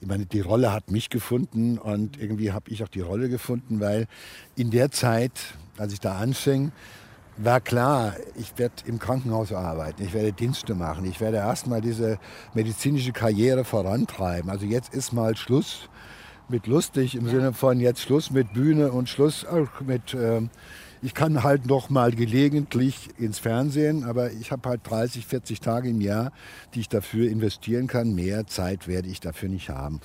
[0.00, 3.80] ich meine, die Rolle hat mich gefunden und irgendwie habe ich auch die Rolle gefunden,
[3.80, 4.06] weil
[4.56, 5.32] in der Zeit,
[5.78, 6.72] als ich da anfing,
[7.36, 12.18] war klar, ich werde im Krankenhaus arbeiten, ich werde Dienste machen, ich werde erstmal diese
[12.54, 14.50] medizinische Karriere vorantreiben.
[14.50, 15.88] Also jetzt ist mal Schluss
[16.48, 17.32] mit lustig im ja.
[17.32, 19.46] Sinne von jetzt Schluss mit Bühne und Schluss
[19.84, 20.42] mit, äh,
[21.02, 25.88] ich kann halt noch mal gelegentlich ins Fernsehen, aber ich habe halt 30, 40 Tage
[25.88, 26.32] im Jahr,
[26.74, 28.14] die ich dafür investieren kann.
[28.14, 30.00] Mehr Zeit werde ich dafür nicht haben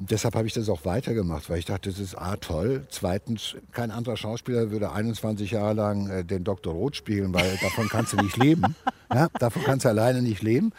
[0.00, 2.86] deshalb habe ich das auch weitergemacht, weil ich dachte, das ist A toll.
[2.88, 6.72] Zweitens, kein anderer Schauspieler würde 21 Jahre lang äh, den Dr.
[6.72, 8.74] Roth spielen, weil davon kannst du nicht leben.
[9.12, 10.70] Ja, davon kannst du alleine nicht leben.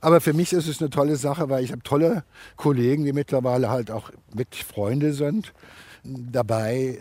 [0.00, 2.22] Aber für mich ist es eine tolle Sache, weil ich habe tolle
[2.54, 5.52] Kollegen, die mittlerweile halt auch wirklich Freunde sind
[6.04, 7.00] dabei.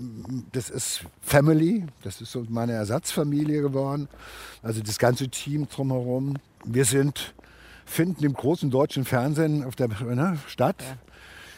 [0.54, 4.08] Das ist Family, das ist so meine Ersatzfamilie geworden.
[4.64, 6.38] Also das ganze Team drumherum.
[6.66, 7.36] Wir sind,
[7.86, 10.82] finden im großen deutschen Fernsehen auf der ne, Stadt.
[10.82, 11.11] Ja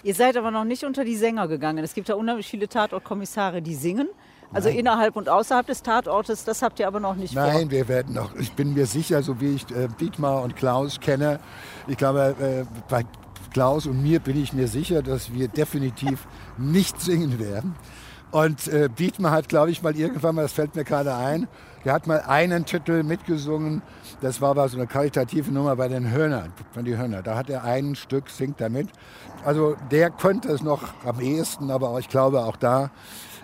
[0.04, 1.84] Ihr seid aber noch nicht unter die Sänger gegangen.
[1.84, 4.10] Es gibt ja unheimlich viele Tatortkommissare, die singen.
[4.52, 4.80] Also Nein.
[4.80, 7.72] innerhalb und außerhalb des Tatortes, das habt ihr aber noch nicht Nein, vor.
[7.72, 11.40] wir werden noch, ich bin mir sicher, so wie ich äh, Dietmar und Klaus kenne,
[11.88, 13.04] ich glaube, äh, bei
[13.52, 17.76] Klaus und mir bin ich mir sicher, dass wir definitiv nicht singen werden.
[18.34, 21.48] Und äh, Dietmar hat, glaube ich, mal irgendwann mal, das fällt mir gerade ein,
[21.86, 23.84] der hat mal einen Titel mitgesungen,
[24.22, 27.22] das war aber so eine karitative Nummer bei den Hörnern, von die Hörner.
[27.22, 28.90] Da hat er ein Stück, singt damit.
[29.46, 32.90] Also der könnte es noch am ehesten, aber ich glaube auch da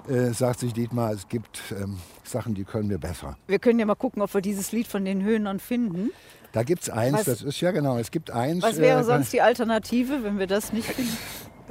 [0.10, 3.38] äh, sagt sich Dietmar, es gibt ähm, Sachen, die können wir besser.
[3.46, 6.10] Wir können ja mal gucken, ob wir dieses Lied von den Höhnern finden.
[6.52, 8.64] Da gibt es eins, was, das ist ja genau, es gibt eins.
[8.64, 11.16] Was wäre äh, sonst die Alternative, wenn wir das nicht finden?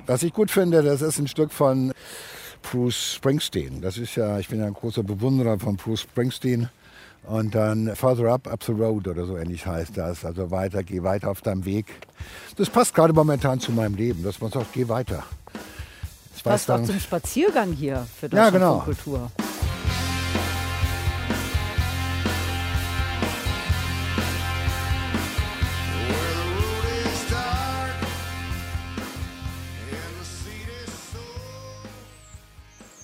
[0.06, 1.92] Was ich gut finde, das ist ein Stück von
[2.62, 3.80] Bruce Springsteen.
[3.80, 6.68] Das ist ja, ich bin ja ein großer Bewunderer von Bruce Springsteen.
[7.24, 10.24] Und dann Further Up, Up the Road oder so ähnlich heißt das.
[10.24, 11.86] Also weiter, geh weiter auf deinem Weg.
[12.56, 15.24] Das passt gerade momentan zu meinem Leben, dass man sagt, geh weiter.
[16.32, 18.78] Das passt auch zum Spaziergang hier für Deutschland ja, genau.
[18.80, 19.30] Kultur.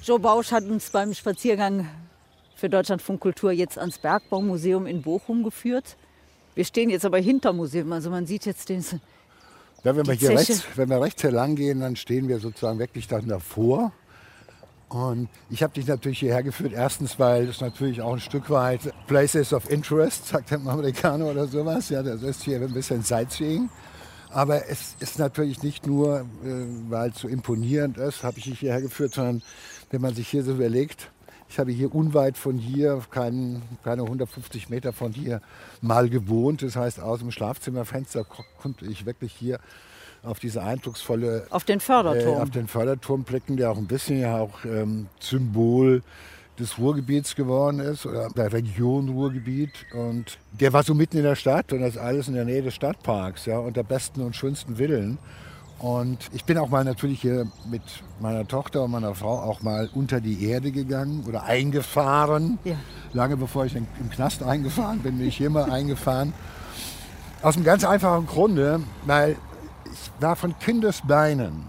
[0.04, 1.88] Joe Bausch hat uns beim Spaziergang
[2.56, 5.96] für Deutschlandfunk Kultur jetzt ans Bergbaumuseum in Bochum geführt.
[6.54, 8.84] Wir stehen jetzt aber hinter Museum, also man sieht jetzt den.
[9.82, 13.08] Ja, wenn, wir hier rechts, wenn wir rechts heran gehen, dann stehen wir sozusagen wirklich
[13.08, 13.92] dann davor.
[14.90, 16.74] Und ich habe dich natürlich hierher geführt.
[16.74, 21.46] Erstens, weil es natürlich auch ein Stück weit Places of Interest, sagt der Amerikaner oder
[21.46, 21.88] sowas.
[21.88, 23.70] Ja, das ist hier ein bisschen Sightseeing.
[24.34, 26.24] Aber es ist natürlich nicht nur, äh,
[26.88, 29.42] weil es so imponierend ist, habe ich dich hierher geführt, sondern
[29.94, 31.08] wenn man sich hier so überlegt,
[31.48, 35.40] ich habe hier unweit von hier, kein, keine 150 Meter von hier,
[35.80, 36.62] mal gewohnt.
[36.62, 38.26] Das heißt, aus dem Schlafzimmerfenster
[38.60, 39.60] konnte ich wirklich hier
[40.24, 41.46] auf diese eindrucksvolle...
[41.50, 42.38] Auf den Förderturm.
[42.38, 46.02] Äh, auf den Förderturm blicken, der auch ein bisschen ja auch ähm, Symbol
[46.58, 51.36] des Ruhrgebiets geworden ist oder der Region Ruhrgebiet und der war so mitten in der
[51.36, 55.18] Stadt und das alles in der Nähe des Stadtparks ja unter besten und schönsten Villen
[55.84, 57.82] und ich bin auch mal natürlich hier mit
[58.18, 62.58] meiner Tochter und meiner Frau auch mal unter die Erde gegangen oder eingefahren.
[62.64, 62.76] Ja.
[63.12, 66.32] Lange bevor ich im Knast eingefahren bin, bin ich hier mal eingefahren.
[67.42, 69.36] Aus einem ganz einfachen Grunde, weil
[69.92, 71.64] ich war von Kindesbeinen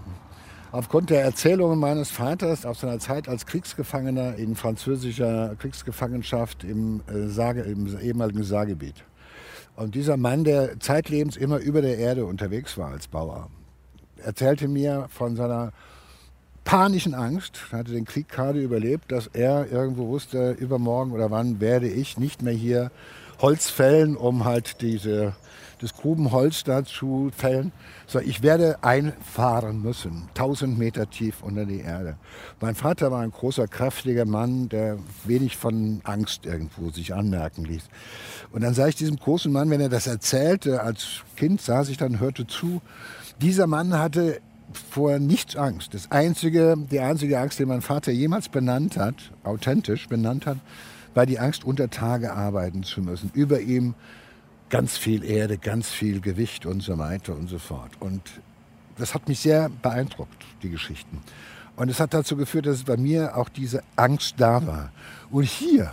[0.72, 7.28] aufgrund der Erzählungen meines Vaters aus seiner Zeit als Kriegsgefangener in französischer Kriegsgefangenschaft im, äh,
[7.28, 9.04] Sage, im ehemaligen Saargebiet.
[9.74, 13.50] Und dieser Mann, der zeitlebens immer über der Erde unterwegs war als Bauer,
[14.24, 15.72] erzählte mir von seiner
[16.64, 21.88] panischen Angst, hatte den Krieg gerade überlebt, dass er irgendwo wusste, übermorgen oder wann werde
[21.88, 22.90] ich nicht mehr hier
[23.38, 25.34] Holz fällen, um halt diese,
[25.80, 27.70] das Grubenholz da zu fällen.
[28.06, 32.16] So, ich werde einfahren müssen, 1000 Meter tief unter die Erde.
[32.60, 37.84] Mein Vater war ein großer, kräftiger Mann, der wenig von Angst irgendwo sich anmerken ließ.
[38.52, 41.96] Und dann sah ich diesem großen Mann, wenn er das erzählte, als Kind saß ich
[41.98, 42.80] dann, hörte zu.
[43.40, 44.40] Dieser Mann hatte
[44.90, 45.94] vor nichts Angst.
[45.94, 50.58] Das einzige, die einzige Angst, die mein Vater jemals benannt hat, authentisch benannt hat,
[51.14, 53.30] war die Angst, unter Tage arbeiten zu müssen.
[53.34, 53.94] Über ihm
[54.68, 57.92] ganz viel Erde, ganz viel Gewicht und so weiter und so fort.
[58.00, 58.22] Und
[58.98, 61.20] das hat mich sehr beeindruckt, die Geschichten.
[61.76, 64.92] Und es hat dazu geführt, dass bei mir auch diese Angst da war.
[65.30, 65.92] Und hier,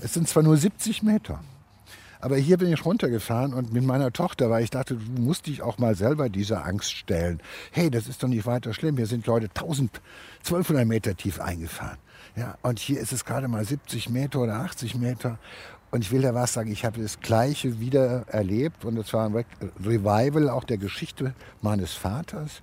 [0.00, 1.40] es sind zwar nur 70 Meter,
[2.26, 5.62] aber hier bin ich runtergefahren und mit meiner Tochter, weil ich dachte, du musst dich
[5.62, 7.40] auch mal selber dieser Angst stellen.
[7.70, 8.96] Hey, das ist doch nicht weiter schlimm.
[8.96, 11.98] Hier sind Leute 1200 Meter tief eingefahren.
[12.34, 15.38] Ja, und hier ist es gerade mal 70 Meter oder 80 Meter.
[15.92, 19.26] Und ich will da was sagen, ich habe das Gleiche wieder erlebt und es war
[19.26, 19.44] ein
[19.84, 22.60] Revival auch der Geschichte meines Vaters.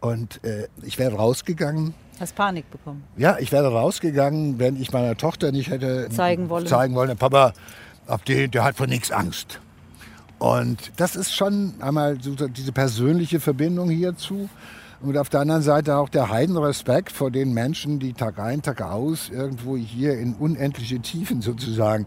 [0.00, 1.92] Und äh, ich wäre rausgegangen.
[2.20, 3.02] Hast Panik bekommen?
[3.16, 6.68] Ja, ich wäre rausgegangen, wenn ich meiner Tochter nicht hätte zeigen wollen.
[6.68, 7.16] Zeigen wollen.
[7.16, 7.52] Papa,
[8.06, 9.60] auf den, der hat vor nichts Angst.
[10.38, 14.48] Und das ist schon einmal so diese persönliche Verbindung hierzu.
[15.00, 18.82] Und auf der anderen Seite auch der Heidenrespekt vor den Menschen, die Tag ein, Tag
[18.82, 22.06] aus irgendwo hier in unendliche Tiefen sozusagen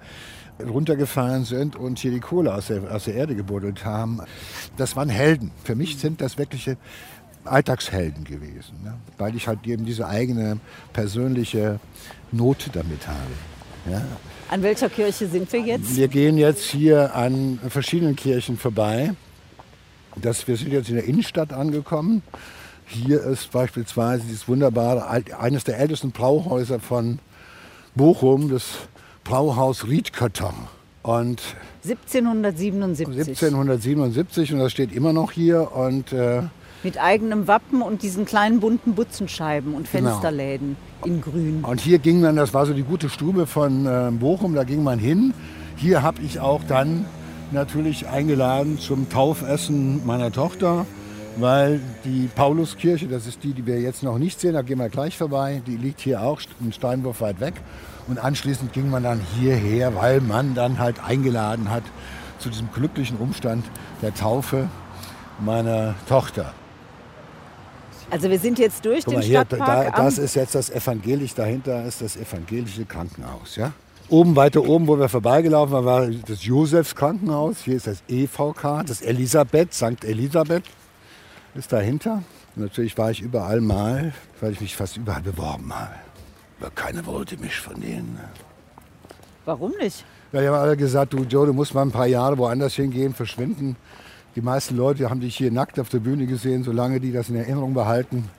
[0.63, 4.21] runtergefahren sind und hier die Kohle aus der, aus der Erde gebuddelt haben.
[4.77, 5.51] Das waren Helden.
[5.63, 6.77] Für mich sind das wirkliche
[7.43, 8.95] Alltagshelden gewesen, ne?
[9.17, 10.59] weil ich halt eben diese eigene
[10.93, 11.79] persönliche
[12.31, 13.91] Not damit habe.
[13.91, 14.01] Ja?
[14.49, 15.95] An welcher Kirche sind wir jetzt?
[15.95, 19.13] Wir gehen jetzt hier an verschiedenen Kirchen vorbei.
[20.21, 22.21] Das, wir sind jetzt in der Innenstadt angekommen.
[22.85, 25.07] Hier ist beispielsweise dieses wunderbare,
[25.39, 27.19] eines der ältesten Brauhäuser von
[27.95, 28.65] Bochum, das
[29.23, 30.53] Brauhaus Riedkötter.
[31.01, 31.41] Und
[31.83, 33.07] 1777.
[33.07, 36.43] 1777 und das steht immer noch hier und äh,
[36.85, 40.09] mit eigenem Wappen und diesen kleinen bunten Butzenscheiben und genau.
[40.11, 41.15] Fensterläden genau.
[41.15, 41.63] in Grün.
[41.63, 44.83] Und hier ging man, das war so die gute Stube von äh, Bochum, da ging
[44.83, 45.33] man hin.
[45.75, 47.05] Hier habe ich auch dann
[47.51, 50.85] natürlich eingeladen zum Taufessen meiner Tochter
[51.37, 54.89] weil die Pauluskirche, das ist die, die wir jetzt noch nicht sehen, da gehen wir
[54.89, 57.55] gleich vorbei, die liegt hier auch einen Steinwurf weit weg.
[58.07, 61.83] Und anschließend ging man dann hierher, weil man dann halt eingeladen hat
[62.39, 63.65] zu diesem glücklichen Umstand
[64.01, 64.69] der Taufe
[65.39, 66.53] meiner Tochter.
[68.09, 69.95] Also wir sind jetzt durch Guck den hier, Stadtpark.
[69.95, 73.55] Da, das ist jetzt das evangelische, dahinter ist das evangelische Krankenhaus.
[73.55, 73.73] Ja?
[74.09, 77.63] Oben, weiter oben, wo wir vorbeigelaufen waren, war das Josefs Krankenhaus.
[77.63, 80.03] Hier ist das EVK, das Elisabeth, St.
[80.03, 80.63] Elisabeth
[81.55, 82.21] ist dahinter.
[82.55, 85.95] Und natürlich war ich überall mal, weil ich mich fast überall beworben habe.
[86.59, 88.19] Aber keiner wollte mich von denen.
[89.45, 90.05] Warum nicht?
[90.31, 93.13] Ja, die haben alle gesagt, du Joe, du musst mal ein paar Jahre woanders hingehen,
[93.13, 93.75] verschwinden.
[94.35, 96.63] Die meisten Leute haben dich hier nackt auf der Bühne gesehen.
[96.63, 98.29] Solange die das in Erinnerung behalten,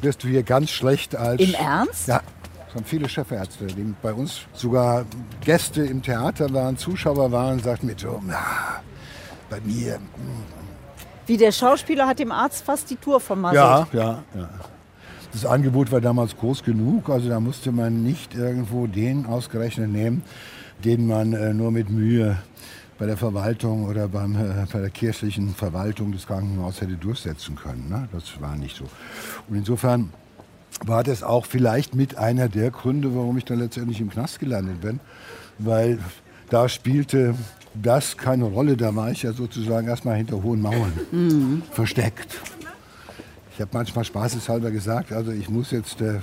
[0.00, 1.40] wirst du hier ganz schlecht als...
[1.40, 2.08] Im Ernst?
[2.08, 2.20] Ja,
[2.68, 5.04] es haben viele Chefärzte, die bei uns sogar
[5.44, 8.82] Gäste im Theater waren, Zuschauer waren, sagten mir, Joe, na,
[9.48, 10.00] bei mir, hm,
[11.26, 13.88] wie der Schauspieler hat dem Arzt fast die Tour vermasselt.
[13.92, 14.48] Ja, ja, ja.
[15.32, 20.22] Das Angebot war damals groß genug, also da musste man nicht irgendwo den ausgerechnet nehmen,
[20.84, 22.38] den man äh, nur mit Mühe
[22.98, 27.88] bei der Verwaltung oder beim, äh, bei der kirchlichen Verwaltung des Krankenhauses hätte durchsetzen können.
[27.88, 28.08] Ne?
[28.12, 28.84] Das war nicht so.
[29.48, 30.10] Und insofern
[30.84, 34.80] war das auch vielleicht mit einer der Gründe, warum ich dann letztendlich im Knast gelandet
[34.80, 35.00] bin,
[35.58, 35.98] weil
[36.50, 37.34] da spielte
[37.74, 38.76] das keine Rolle.
[38.76, 41.62] Da war ich ja sozusagen erstmal hinter hohen Mauern mhm.
[41.70, 42.40] versteckt.
[43.54, 46.18] Ich habe manchmal spaßeshalber gesagt, also ich muss jetzt äh,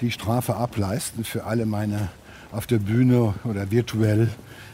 [0.00, 2.08] die Strafe ableisten für alle meine
[2.52, 4.28] auf der Bühne oder virtuell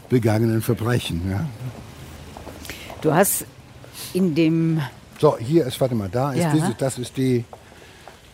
[0.09, 1.31] begangenen Verbrechen.
[1.31, 1.47] Ja.
[3.01, 3.45] Du hast
[4.13, 4.81] in dem...
[5.19, 6.53] So, hier ist, warte mal, da ist ja.
[6.53, 7.45] diese, das ist die,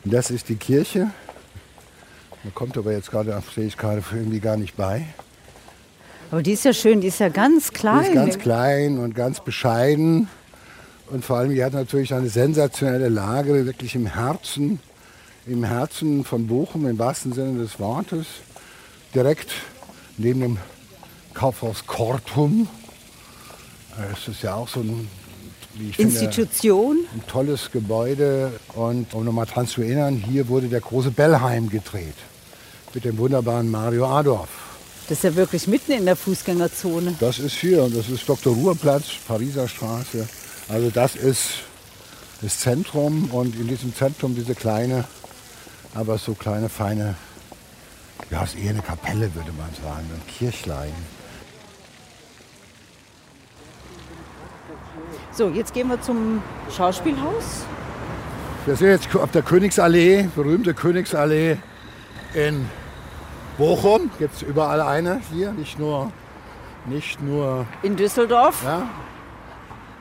[0.04, 1.10] das ist die Kirche.
[2.42, 5.06] Da kommt aber jetzt gerade, sehe ich gerade irgendwie gar nicht bei.
[6.30, 8.02] Aber die ist ja schön, die ist ja ganz klein.
[8.02, 10.28] Die ist ganz klein und ganz bescheiden.
[11.08, 14.78] Und vor allem, die hat natürlich eine sensationelle Lage, wirklich im Herzen,
[15.46, 18.26] im Herzen von Bochum, im wahrsten Sinne des Wortes.
[19.14, 19.50] Direkt
[20.16, 20.58] neben dem
[21.35, 22.68] Kaufhaus Kortum.
[24.11, 25.09] Das ist ja auch so ein
[25.97, 26.97] Institution.
[26.97, 28.53] Finde, ein tolles Gebäude.
[28.74, 32.16] Und um nochmal dran zu erinnern, hier wurde der große Bellheim gedreht.
[32.95, 34.49] Mit dem wunderbaren Mario Adorf.
[35.09, 37.16] Das ist ja wirklich mitten in der Fußgängerzone.
[37.18, 38.55] Das ist hier, das ist Dr.
[38.55, 40.28] Ruhrplatz, Pariser Straße.
[40.68, 41.49] Also das ist
[42.43, 45.05] das Zentrum und in diesem Zentrum diese kleine,
[45.95, 47.16] aber so kleine, feine,
[48.30, 50.92] ja, ist eher eine Kapelle, würde man sagen, ein Kirchlein.
[55.32, 56.42] So, jetzt gehen wir zum
[56.76, 57.64] Schauspielhaus.
[58.66, 61.56] Wir sind jetzt auf der Königsallee, berühmte Königsallee
[62.34, 62.68] in
[63.56, 64.10] Bochum.
[64.18, 66.12] Gibt es überall eine hier, nicht nur,
[66.86, 67.66] nicht nur.
[67.82, 68.62] In Düsseldorf.
[68.64, 68.88] Ja.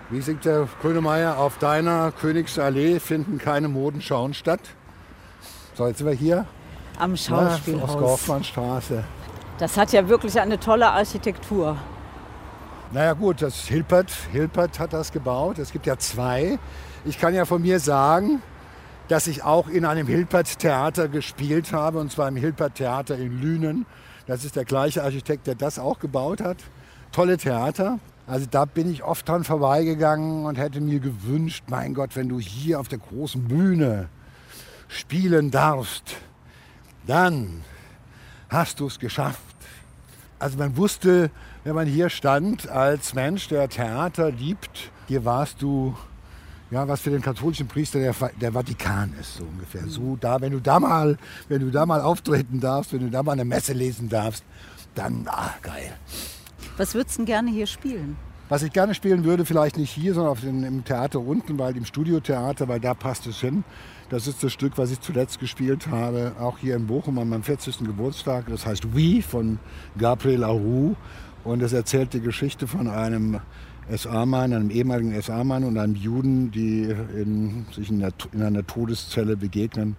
[0.09, 1.37] Wie singt der Grönemeyer?
[1.37, 4.61] Auf deiner Königsallee finden keine Modenschauen statt.
[5.75, 6.45] So, jetzt sind wir hier.
[6.99, 7.93] Am Schauspielhaus.
[7.93, 9.03] Ja, Kaufmannstraße.
[9.57, 11.77] Das hat ja wirklich eine tolle Architektur.
[12.91, 15.59] Naja gut, das Hilpert, Hilpert hat das gebaut.
[15.59, 16.59] Es gibt ja zwei.
[17.05, 18.41] Ich kann ja von mir sagen,
[19.07, 23.85] dass ich auch in einem Hilpert-Theater gespielt habe, und zwar im Hilpert-Theater in Lünen.
[24.27, 26.57] Das ist der gleiche Architekt, der das auch gebaut hat.
[27.11, 27.99] Tolle Theater.
[28.27, 32.39] Also da bin ich oft dran vorbeigegangen und hätte mir gewünscht, mein Gott, wenn du
[32.39, 34.09] hier auf der großen Bühne
[34.87, 36.17] spielen darfst,
[37.09, 37.63] dann
[38.49, 39.41] hast du es geschafft.
[40.37, 41.31] Also man wusste,
[41.63, 45.95] wenn man hier stand als Mensch, der Theater liebt, hier warst du,
[46.71, 49.87] ja, was für den katholischen Priester der, der Vatikan ist, so ungefähr.
[49.87, 53.23] So da, wenn du da mal, wenn du da mal auftreten darfst, wenn du da
[53.23, 54.43] mal eine Messe lesen darfst,
[54.95, 55.91] dann, ah, geil.
[56.77, 58.17] Was würdest du gerne hier spielen?
[58.49, 61.75] Was ich gerne spielen würde, vielleicht nicht hier, sondern auf den, im Theater unten, weil
[61.75, 63.63] im Studiotheater, weil da passt es hin.
[64.09, 67.43] Das ist das Stück, was ich zuletzt gespielt habe, auch hier in Bochum an meinem
[67.43, 67.79] 40.
[67.79, 68.45] Geburtstag.
[68.49, 69.59] Das heißt We von
[69.99, 70.95] Gabriel Aru.
[71.43, 73.39] Und es erzählt die Geschichte von einem
[73.87, 76.85] SA-Mann, einem ehemaligen SA-Mann und einem Juden, die
[77.15, 79.95] in, sich in, der, in einer Todeszelle begegnen.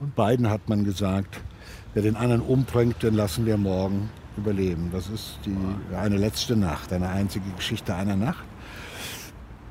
[0.00, 1.38] Und beiden hat man gesagt,
[1.92, 4.08] wer den anderen umbringt, den lassen wir morgen
[4.38, 4.88] überleben.
[4.90, 8.44] Das ist die, eine letzte Nacht, eine einzige Geschichte einer Nacht.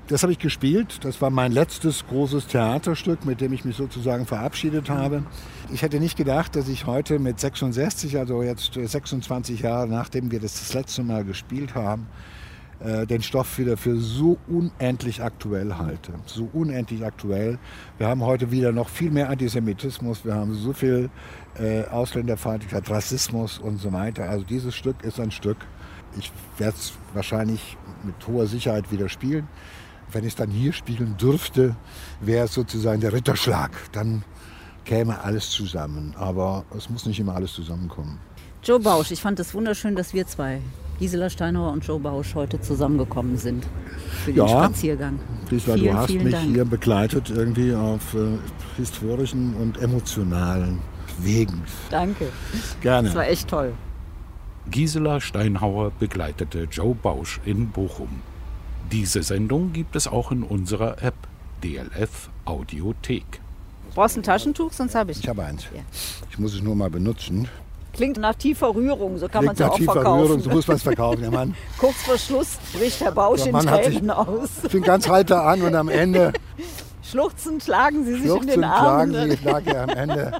[0.10, 1.06] Das habe ich gespielt.
[1.06, 5.22] Das war mein letztes großes Theaterstück, mit dem ich mich sozusagen verabschiedet habe.
[5.72, 10.40] Ich hätte nicht gedacht, dass ich heute mit 66, also jetzt 26 Jahre nachdem wir
[10.40, 12.08] das das letzte Mal gespielt haben,
[12.80, 16.14] äh, den Stoff wieder für so unendlich aktuell halte.
[16.26, 17.60] So unendlich aktuell.
[18.00, 21.12] Wir haben heute wieder noch viel mehr Antisemitismus, wir haben so viel
[21.60, 24.28] äh, Ausländerfeindlichkeit, Rassismus und so weiter.
[24.28, 25.58] Also dieses Stück ist ein Stück,
[26.18, 29.48] ich werde es wahrscheinlich mit hoher Sicherheit wieder spielen
[30.12, 31.76] wenn ich es dann hier spielen dürfte,
[32.22, 33.72] wäre es sozusagen der Ritterschlag.
[33.92, 34.24] Dann
[34.86, 36.16] käme alles zusammen.
[36.18, 38.20] Aber es muss nicht immer alles zusammenkommen.
[38.64, 40.60] Joe Bausch, ich fand es wunderschön, dass wir zwei,
[41.00, 43.66] Gisela Steinhauer und Joe Bausch, heute zusammengekommen sind
[44.26, 45.20] für den ja, Spaziergang.
[45.50, 46.46] Gisela, vielen, du hast mich Dank.
[46.54, 48.38] hier begleitet irgendwie auf äh,
[48.76, 50.80] historischen und emotionalen
[51.20, 51.62] Wegen.
[51.90, 52.26] Danke.
[52.82, 53.08] Gerne.
[53.08, 53.74] Das war echt toll.
[54.70, 58.22] Gisela Steinhauer begleitete Joe Bausch in Bochum.
[58.92, 61.14] Diese Sendung gibt es auch in unserer App
[61.64, 63.24] DLF Audiothek.
[63.94, 65.20] Brauchst du ein Taschentuch, sonst habe ich.
[65.20, 65.66] Ich habe eins.
[65.76, 65.82] Ja.
[66.32, 67.48] Ich muss es nur mal benutzen.
[67.94, 70.22] Klingt nach tiefer Rührung, so kann man es ja auch tiefer verkaufen.
[70.22, 71.56] Rührung, so muss man es verkaufen, ja Mann.
[71.78, 74.50] Kurz vor Schluss bricht der Bausch in Tränen aus.
[74.70, 76.34] Fing ganz heiter an und am Ende...
[77.04, 78.32] Schluchzend schlagen sie sich in den.
[78.32, 80.40] Schluchzend schlagen sie, ich lag ja am Ende